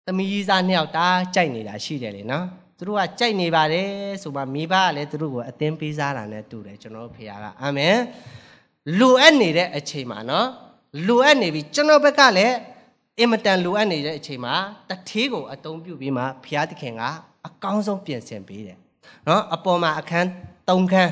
[0.05, 2.45] သမီးကြီးစားနှစ်ယောက်တားကြိုက်နေတာရှိတယ်လေနော်
[2.78, 3.89] သူတို့ကကြိုက်နေပါတယ်
[4.21, 7.97] ဆိုမှမိဘကလည်းသူတို့ကိုအသင်းပေးစားတာနဲ့တူတယ်ကျွန်တော်တို့ဖေဟာကအာမင်
[8.99, 10.47] လိုအပ်နေတဲ့အချိန်မှာနော်
[11.07, 12.55] လိုအပ်နေပြီကျွန်တော်ဘက်ကလည်း
[13.20, 14.55] အင်မတန်လိုအပ်နေတဲ့အချိန်မှာ
[14.89, 17.03] တထေးကိုအသုံးပြုပြီးမှဖျားသခင်က
[17.47, 18.78] အကောင်းဆုံးပြင်ဆင်ပေးတယ်
[19.28, 20.28] နော်အပေါ်မှာအခန်း
[20.70, 21.11] ၃ခန်း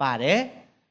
[0.00, 0.40] ပါတယ်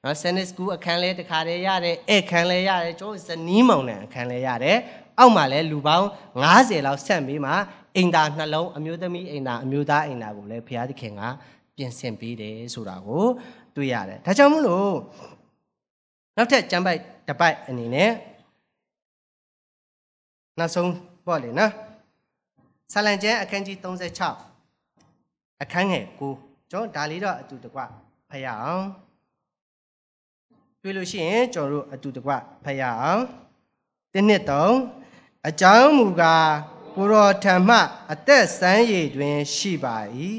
[0.03, 4.77] နော် Sunday School အခန်းလဲတစ်ခါတည်းရတယ်ဧခန်းလဲရတယ်ကျွန်တော်ဇနီးမောင်နှံအခန်းလဲရတယ်
[5.19, 6.05] အောက်မှာလဲလူပေါင်း
[6.45, 7.51] 90လောက်ဆက်ပြီးမှ
[7.95, 11.21] အိမ်သာနှလုံးအမျိုးသမီးအိမ်သာအမျိုးသားအိမ်သာကိုလည်းဘုရားသခင်က
[11.75, 13.25] ပြင်ဆင်ပေးတယ်ဆိုတာကို
[13.75, 14.95] တွေ့ရတယ်ဒါကြောင့်မလို့
[16.37, 18.11] နောက်ထပ်ကျမ်းပိုက်တစ်ပိုက်အနေနဲ့
[20.59, 20.91] နောက်ဆုံး
[21.25, 21.71] ပေါ့လေနော်
[22.93, 26.05] ဆာလံကျမ်းအခန်းကြီး36အခန်းငယ်
[26.39, 27.79] 9ကျွန်တော်ဒါလေးတော့အတူတကွ
[28.29, 28.85] ဖတ်ရအောင်
[30.81, 32.31] တွေ့လို့ရှိရင်ကျွန်တော်တို့အတူတကွ
[32.63, 33.23] ဖတ်ရအောင်
[34.13, 34.75] တင်းနှစ်တုံး
[35.49, 36.51] အကြောင်းမူကား
[36.95, 37.77] ကိုရောထံမှ
[38.13, 39.97] အသက်ဆန်းရည်တွင် ရှိပါ၏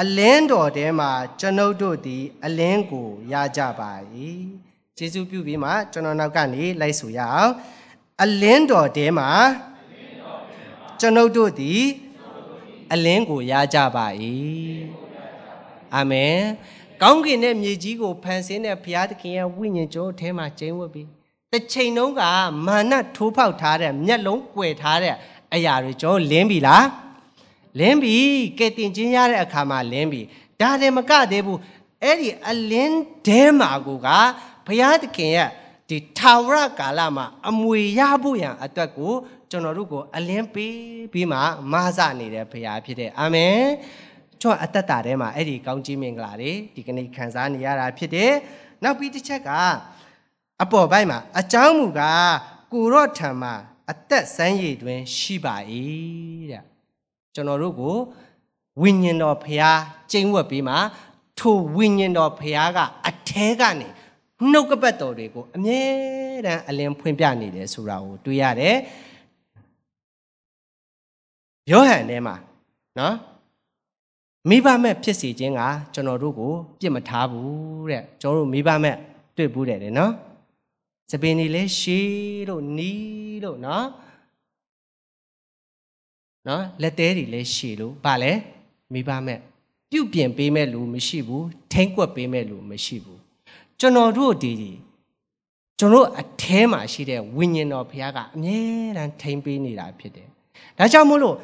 [0.00, 1.10] အလင်းတော်ထဲမှာ
[1.40, 3.92] ကျွန်ုပ်တို့သည် အလင်းကိုရကြပါ၏
[4.96, 7.52] ကျေးဇူးပြုပြီးမှကျွန်တော်နောက်ကနေလိုက်ဆိုရအောင်
[8.22, 9.30] အလင်းတော်ထဲမှာ
[11.00, 11.82] ကျွန်ုပ်တို့သည်
[12.92, 14.06] အလင်းကိုရကြပါ၏
[15.94, 16.38] အာမင်
[17.02, 21.08] ကောင်းကင်နဲ့မြေကြီးကိုဖန်ဆင်းတဲ့ဘုရားသခင်ရဲ့ဝိညာဉ်ကြောအထဲမှာကျင်းဝတ်ပြီး
[21.52, 22.22] တစ်ချိန်လုံးက
[22.66, 25.14] မာနထိုးဖောက်ထားတဲ့မျက်လုံးကွယ်ထားတဲ့
[25.54, 26.86] အရာတွေကျွန်တော်လင်းပြီလား
[27.78, 28.16] လင်းပြီ
[28.58, 30.20] ကဲတင်ချင်းရတဲ့အခါမှာလင်းပြီ
[30.60, 31.60] ဒါတည်းမကသေးဘူး
[32.02, 32.96] အဲ့ဒီအလင်း
[33.26, 34.08] တဲမှာကိုက
[34.66, 35.48] ဘုရားသခင်ရဲ့
[35.88, 39.12] ဒီထာဝရကာလမှာအမွေရဖို့ရန်အတွက်ကို
[39.50, 40.76] ကျွန်တော်တို့ကိုအလင်းပေး
[41.12, 41.38] ပြီးမှ
[41.72, 43.60] မဆနေတဲ့ဘုရားဖြစ်တဲ့အာမင်
[44.40, 48.32] ကျွန်တော်အသက်တာထဲမှာအဲ့ဒီကောင်းကြီးမင်္ဂလာတွေဒီကနေ့ခံစားနေရတာဖြစ်တယ်
[48.82, 49.50] နောက်ပြီးတစ်ချက်က
[50.62, 52.32] အပေါ်ပိုင်းမှာအကြောင်းမူကား
[52.72, 53.54] ကိုရော့ထံမှာ
[53.90, 55.56] အသက်ဆန်းရည်တွင် ရှိပါ၏
[56.50, 56.64] တဲ့
[57.34, 57.96] ကျွန်တော်တို့ကို
[58.82, 59.80] ဝိညာဉ်တော်ဖျား
[60.10, 60.74] ကျင့်ဝတ်ပြီးမှ
[61.38, 63.88] ထိုဝိညာဉ်တော်ဖျားကအထဲကနေ
[64.52, 65.80] နှုတ်ကပတ်တော်တွေကိုအမြဲ
[66.46, 68.76] တမ်းအလင်းဖွင့်ပြနေတယ်ဆိုတာကိုတွေ့ရတယ်
[71.70, 72.36] ယောဟန်ထဲမှာ
[72.98, 73.14] နော်
[74.48, 75.60] မိဘမဲ့ဖြစ်စီခြင်းက
[75.94, 78.96] ကျွန်တော်တို့ကိုပြစ်မထားဘူးတဲ့ကျွန်တော်တို့မိဘမဲ့
[79.36, 80.12] တွေ့ဘူးတယ်နော်
[81.10, 82.10] စပင်တွေလည်းရှည်
[82.48, 83.88] လို့နီးလို့နော်
[86.48, 88.32] နော်လက်သေးတွေလည်းရှည်လို့ဗာလဲ
[88.92, 89.38] မိဘမဲ့
[89.90, 93.20] ပြုတ်ပြင်ပေးမဲ့လူမရှိဘူးထိမ့်ကွက်ပေးမဲ့လူမရှိဘူး
[93.80, 94.52] ကျွန်တော်တို့ဒီ
[95.78, 98.58] ကျွန်တော်အထဲမှာရှိတဲ့ဝိညာဉ်တော်ဘုရားကအမြဲ
[98.96, 100.28] တမ်းထိမ့်ပေးနေတာဖြစ်တယ်
[100.78, 101.36] ဒါကြောင့်မို့လို့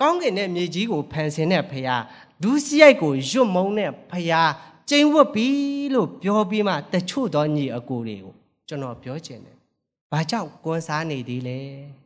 [0.00, 2.02] ကောင်းကင်နဲ့မြေကြီးကိုဖန်ဆင်းတဲ့ဘုရား
[2.42, 4.50] ဒုစရိုက်ကိုရွတ်မုံတဲ့ဘုရား
[4.90, 5.48] ကျင်းဝတ်ပြီ
[5.94, 8.34] လို့ပြောပြီးမှတချို့သောညီအကိုတွေကို
[8.68, 9.56] ကျွန်တော်ပြောချင်တယ်။
[10.12, 11.58] ဘာကြောင့်ကွန်စားနေသေးလဲ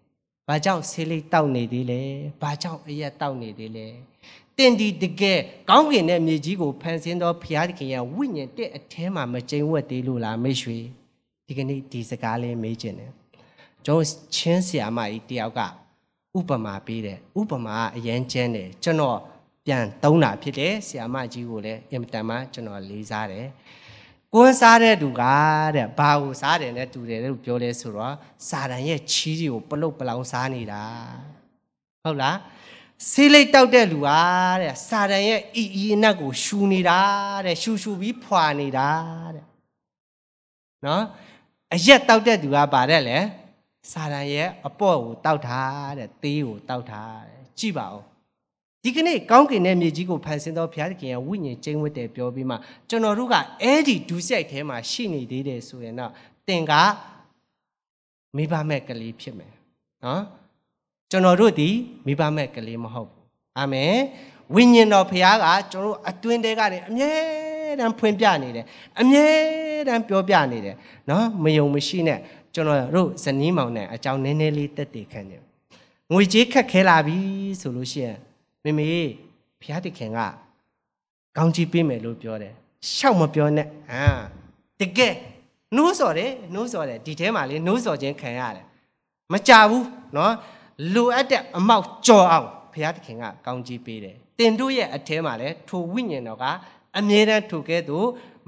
[0.48, 2.02] ။ဘာကြောင့်ဆေးလိပ်တောက်နေသေးလဲ။
[2.42, 3.86] ဘာကြောင့်အရက်တောက်နေသေးလဲ။
[4.60, 5.38] တင်ဒီတကယ်
[5.70, 10.78] ကောင်းကင်တဲ့မြေကြီးကိုဖန်ဆင်းသောဘုရားသခင်ရဲ့ဝိညာဉ်တဲ့အထဲမှာမကျိန်ဝတ်သေးလို့လားမိတ်ဆွေ။
[11.46, 13.10] ဒီကနေ့ဒီစကားလေးမေးချင်တယ်။
[13.84, 14.04] ကျွန်တော်
[14.34, 15.60] ချင်းဆရာမကြီးတယောက်က
[16.38, 19.18] ဥပမာပေးတယ်။ဥပမာအရန်ကျန်းတယ်။ကျွန်တော်
[19.66, 23.46] ပြန်သုံးတာဖြစ်တယ်။ဆရာမကြီးကိုလည်းအင်မတန်မှကျွန်တော်လေးစားတယ်။
[24.34, 25.22] ကွန်းစားတဲ့သူက
[25.76, 28.14] တဲ့ဘာကိုစားတယ်နဲ့တူတယ်လို့ပြောလဲဆိုတော့
[28.48, 30.82] စာတန်ရဲ့ချီးတွေကိုပလုတ်ပလောင်စားနေတာ
[32.04, 32.36] ဟုတ်လား
[33.08, 34.20] ဆေးလိတ်တောက်တဲ့လူဟာ
[34.62, 37.00] တဲ့စာတန်ရဲ့အီအီအနက်ကိုရှူနေတာ
[37.46, 38.88] တဲ့ရှူရှူပြီးဖွာနေတာ
[39.34, 39.46] တဲ့
[40.86, 41.04] နော်
[41.74, 43.18] အရက်တောက်တဲ့သူကဗါတဲ့လေ
[43.92, 45.60] စာတန်ရဲ့အပေါ့ကိုတောက်တာ
[45.98, 48.02] တဲ့သေးကိုတောက်တာတဲ့ကြည့်ပါဦး
[48.82, 52.56] ဒီကနေ့ကောင်းကင်တဲ့မြေကြီးကိုဖန်ဆင်းသောဘုရားသခင်ရဲ့ဝိညာဉ်ကျင်းဝတ်တယ်ပြောပြီးမှ
[52.88, 56.12] ကျွန်တော်တို့ကအဲ့ဒီဒုစရိုက်ထဲမှာရှိနေသေးတယ်ဆိုရင်တော့
[56.48, 56.72] တင်က
[58.36, 59.52] မိဘမဲ့ကလေးဖြစ်မယ်
[60.04, 60.22] နော်
[61.11, 61.69] ကျွန်တော်တို့ဒီ
[62.05, 63.21] မိဘမဲ့ကလေးမဟုတ်ဘူး
[63.57, 63.95] အာမင်
[64.55, 67.11] ဝိညာဉ်တော်ဘုရားကကျွန်တော်တို့အတွင်းထဲကနေအမြဲ
[67.79, 68.65] တမ်းဖွင့်ပြနေတယ်
[68.99, 69.25] အမြဲ
[69.87, 70.75] တမ်းပြောပြနေတယ်
[71.09, 72.19] နော်မယုံမရှိနဲ့
[72.53, 75.37] ကျွန်တော်တို့ဇနီးမောင်နဲ့အကြောင်းနည်းနည်းလေးတက်တည်ခံနေ
[76.11, 77.17] ငွေကြေးခက်ခဲလာပြီ
[77.61, 78.17] ဆိုလို့ရှိရင်
[78.63, 78.87] မေမေ
[79.61, 80.19] ဘုရားသခင်က
[81.37, 82.53] ကောင်းချီးပေးမယ်လို့ပြောတယ်
[82.93, 84.05] ရှောက်မပြောနဲ့ဟာ
[84.79, 85.13] တကယ်
[85.75, 88.65] နှိုးစော်တယ်နှိုးစော်တယ်ဒီထဲမှာလေနှိုးစော်ခြင်းခံရတယ်
[89.33, 90.31] မကြဘူးเนาะ
[90.94, 96.44] လိုအပ်တဲ့အမောက်ကြော်အောင်ဘုရားသခင်ကကောင်းကြီးပေးတယ်တင်တို့ရဲ့အထဲမှာလဲထိုဝိညာဉ်တော်က
[96.98, 98.06] အမြဲတမ်းထိုကဲ့သို့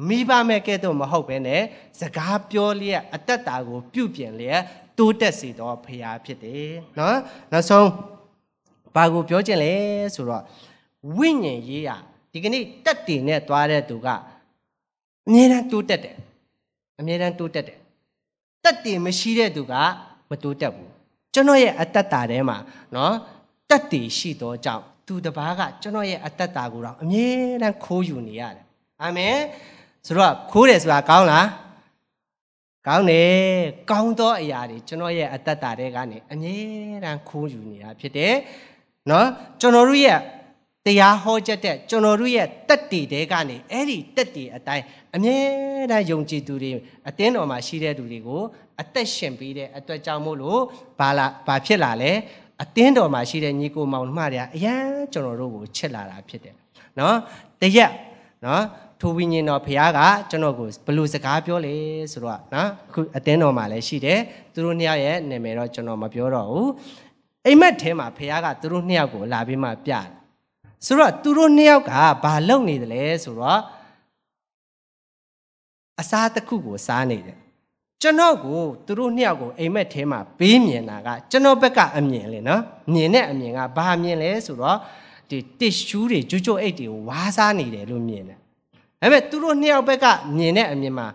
[0.09, 1.63] မိဘမဲ့ကဲ့သို့မဟုတ်ဘဲနဲ့
[2.01, 4.63] စကားပြောလျက်အသက်တာကို ပြုပြင်လျက်
[4.99, 7.19] တိုးတက်စေတော်ဘုရားဖြစ်တယ်နော်
[7.53, 7.89] နောက်ဆုံး
[8.95, 9.73] ဘာကိုပြောချင်လဲ
[10.15, 10.43] ဆိုတော့
[11.17, 11.91] ဝိညာဉ်ရေးရ
[12.33, 14.09] ဒီကနေ့တက်တည်နဲ့သွားတဲ့သူက
[15.27, 16.17] အမြဲတမ်းတိုးတက်တယ်
[16.99, 17.79] အမြဲတမ်းတိုးတက်တယ်
[18.65, 19.75] တက်တည်မရှိတဲ့သူက
[20.31, 20.92] မတိုးတက်ဘူး
[21.35, 22.59] ကျွန်တော်ရဲ့အတ္တတာထဲမှာ
[22.97, 23.15] နော်
[23.71, 27.29] တက်တည်ရှိသောကြောင့်သူတစ်ပါးကကျွန်တော်ရဲ့အတ္တတာကိုတော့အမြဲ
[27.63, 28.65] တမ်းခိုးယူနေရတယ်
[29.03, 29.37] အာမင်
[30.07, 31.49] ဆိုတော့ခိုးတယ်ဆိုတာကောင်းလား
[32.87, 33.35] ကောင်းတယ်
[33.91, 36.57] ကောင်းသောအရာတွေကျွန်တော်ရဲ့အတ္တတာတွေကနေအမြဲ
[37.05, 38.35] တမ်းခိုးယူနေတာဖြစ်တယ်
[39.11, 39.27] နော်
[39.61, 40.19] ကျွန်တော်တို့ရဲ့
[40.87, 45.37] တရားဟောချက်တဲ့ကျွန်တော်တို့ရဲ့တက်တည်တွေကနေအဲ့ဒီတက်တည်အတိုင်းအမြဲ
[45.91, 46.71] တမ်းယုံကြည်သူတွေ
[47.09, 48.43] အတင်းတော်မှာရှိတဲ့သူတွေကို
[48.81, 50.61] အသက်ရှင်ပေးတဲ့အတွက်ကြောင့်မို့လို့
[50.99, 52.13] ဘာလာဘာဖြစ်လာလဲ
[52.63, 56.55] အတင်းတော်မှာရှိတဲ့ညီကိုမောင်နှမတွေကအရန်ကျွန်တော်တို့ကိုချစ်လာတာဖြစ်တယ်
[56.99, 57.17] နော်
[57.61, 57.93] တရက်
[58.47, 58.63] နော်
[59.01, 60.01] ထိုဝိညာဉ်တော်ဖခင်က
[60.31, 61.75] ကျွန်တော်ကိုဘယ်လိုစကားပြောလဲ
[62.13, 64.21] ဆိုတော့နော်အခုအတင်းတော်မှာလည်းရှိတယ်
[64.53, 66.71] သူတို့နှစ်ယောက်ရဲ့နာမည်တော့ကျွန်တော်မပြောတော့ဘူး
[67.47, 70.07] အိမ်မက်ထဲမှာဖခင်ကသူတို့နှစ်ယောက်ကိုလာပြီးမှပြတယ်
[70.87, 71.93] ဆိုတော့သူတို့နှစ်ယောက်က
[72.25, 73.61] ဘာလုပ်နေတယ်လဲဆိုတော့
[76.01, 77.39] အစားတစ်ခုကိုစားနေတယ်
[78.03, 84.79] ကျွန်တော်ကိုသူတို့နှစ်ယောက်ကိုအိမ်မက်ထဲမှာပေးမြင်တာကကျွန်တော်ဘက်ကအမြင်လေနော်မြင်တဲ့အမြင်ကဘာမြင်လဲဆိုတော့
[85.31, 88.39] ဒီတစ်ရှူးတွေကြွကြွအိတ်တွေကိုဝါးစားနေတယ်လို့မြင်တယ်
[89.01, 91.07] ဒါပေမဲ့သူတို့နှစ်ယောက်ဘက်ကမြင်တဲ့အမြင်မှာ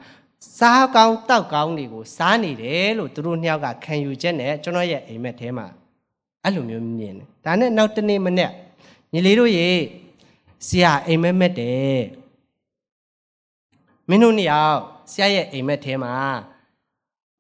[0.58, 5.68] စားကောင်းတောက်ကောင်းတွေကိုစားနေတယ်လို့သူတို့နှစ်ယောက်ကခံယူချက်နဲ့ကျွန်တော်ရဲ့အိမ်မက်ထဲမှာ
[6.44, 8.52] အဲ့လိုမျိုးမြင်တယ်ဒါနဲ့နောက်တနေ့မနေ့
[9.14, 9.70] ညီလေးတို့ရေ
[10.68, 12.02] ဆရာအိမ်မက်မက်တယ်
[14.10, 14.80] မင်းတို့နှစ်ယောက်
[15.12, 16.14] ဆရာရဲ့အိမ်မက်ထဲမှာ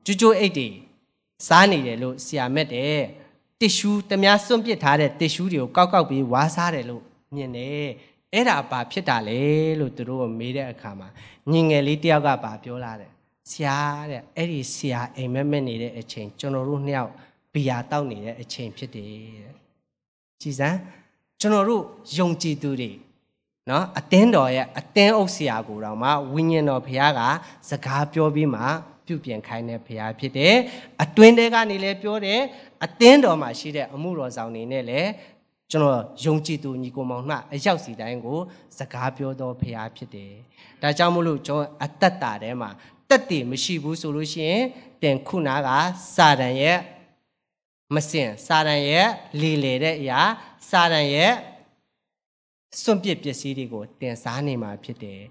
[0.08, 0.68] ကြွကြွအိတ်တွေ
[1.47, 3.01] စားနေတယ်လို့ဆရာမက်တယ်
[3.60, 7.03] တစ်ရှူးတများစွန့်ပစ်ထားတဲ့တစ်ရှူးတွေကိုကောက်ကောက်ပြီးဝါးစားတယ်လို့
[7.36, 7.88] မြင်တယ်
[8.34, 9.41] အဲ့ဒါဘာဖြစ်တာလဲ
[9.80, 11.08] လို့သူတို့ကမေးတဲ့အခါမှာ
[11.51, 13.12] ညီငယ်လေးတယောက်ကဘာပြောလာတယ်
[13.51, 13.78] ဆရာ
[14.12, 17.12] တဲ့အဲ့ဒီဆရာအိမ်မက်မက်နေတဲ့အချိန်ကျွန်တော်တို့နှစ်ယောက်
[17.53, 19.08] ဘီယာတောက်နေတဲ့အချိန်ဖြစ်တယ်
[19.43, 19.55] တဲ့
[20.41, 20.78] ကြည်စမ်း
[21.39, 21.84] ကျွန်တော်တို့
[22.18, 22.91] ယုံကြည်သူတွေ
[23.70, 27.22] နော်အတင်းတော်ရဲ့အတင်းအုပ်ဆရာကိုတော့မှဝိညာဉ်တော်ဘုရားက
[27.70, 28.64] စကားပြောပြီးမှ
[29.08, 30.55] ပြုပြင်ခိုင်းတဲ့ဘုရားဖြစ်တယ်
[31.03, 32.41] အတွင်းထဲကနေလည်းပြောတယ်
[32.84, 35.10] အတင်းတော်မှာရှိတဲ့အမှုတော်ဆောင်တွေနဲ့လည်း
[35.72, 38.39] ကျွန်တော်ယုံကြည်သူညီကိုမောင်နှအရောက်စီတိုင်းကို
[38.78, 40.34] စကားပြောတော်ဘုရားဖြစ်တယ်
[40.82, 42.70] ဒါကြောင့်မို့လို့ကျွန်တော်အတ္တတာထဲမှာ
[43.10, 44.64] တက်တည်မရှိဘူးဆိုလို့ရှိရင်
[45.01, 45.70] တင်ခုနာက
[46.16, 46.78] စာတန်ရဲ့
[47.95, 49.08] မစင်စာတန်ရဲ့
[49.41, 50.22] လေလေတဲ့အရာ
[50.70, 51.34] စာတန်ရဲ့
[52.82, 55.22] စွန့်ပစ်ပစ္စည်းတွေကိုတင်စားနေမှာဖြစ်တယ်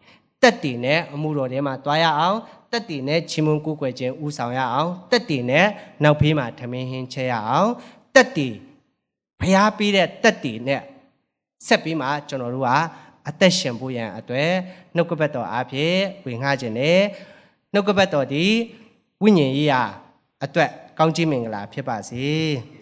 [0.42, 2.38] တက်တည်နဲ့အမှုတော်ထဲမှာတွားရအောင်
[2.72, 5.66] တက်တည်နဲ့ချီးမွမ်းကိုးကွယ်ခြင်းဥဆောင်ရအောင်တက်တည်နဲ့
[6.02, 7.70] နောက်ဖေးမှာထမင်းဟင်းချဲရအောင်
[8.14, 8.54] တက်တည်
[9.40, 10.82] ဖျားပေးတဲ့တက်တည်နဲ့
[11.66, 12.70] ဆက်ပြီးမှကျွန်တော်တို့က
[13.28, 14.50] အသက်ရှင်ဖို့ရန်အတွက်
[14.94, 17.00] နှုတ်ကပတ်တော်အားဖြင့်ဝင်ငှခြင်းနဲ့
[17.72, 18.46] နှုတ်ကပတ်တော်ဒီ
[19.22, 19.82] ဝိညာဉ်ရေးရာ
[20.44, 22.26] အတွက်ကောင်းချီးမင်္ဂလာဖြစ်ပါစေ။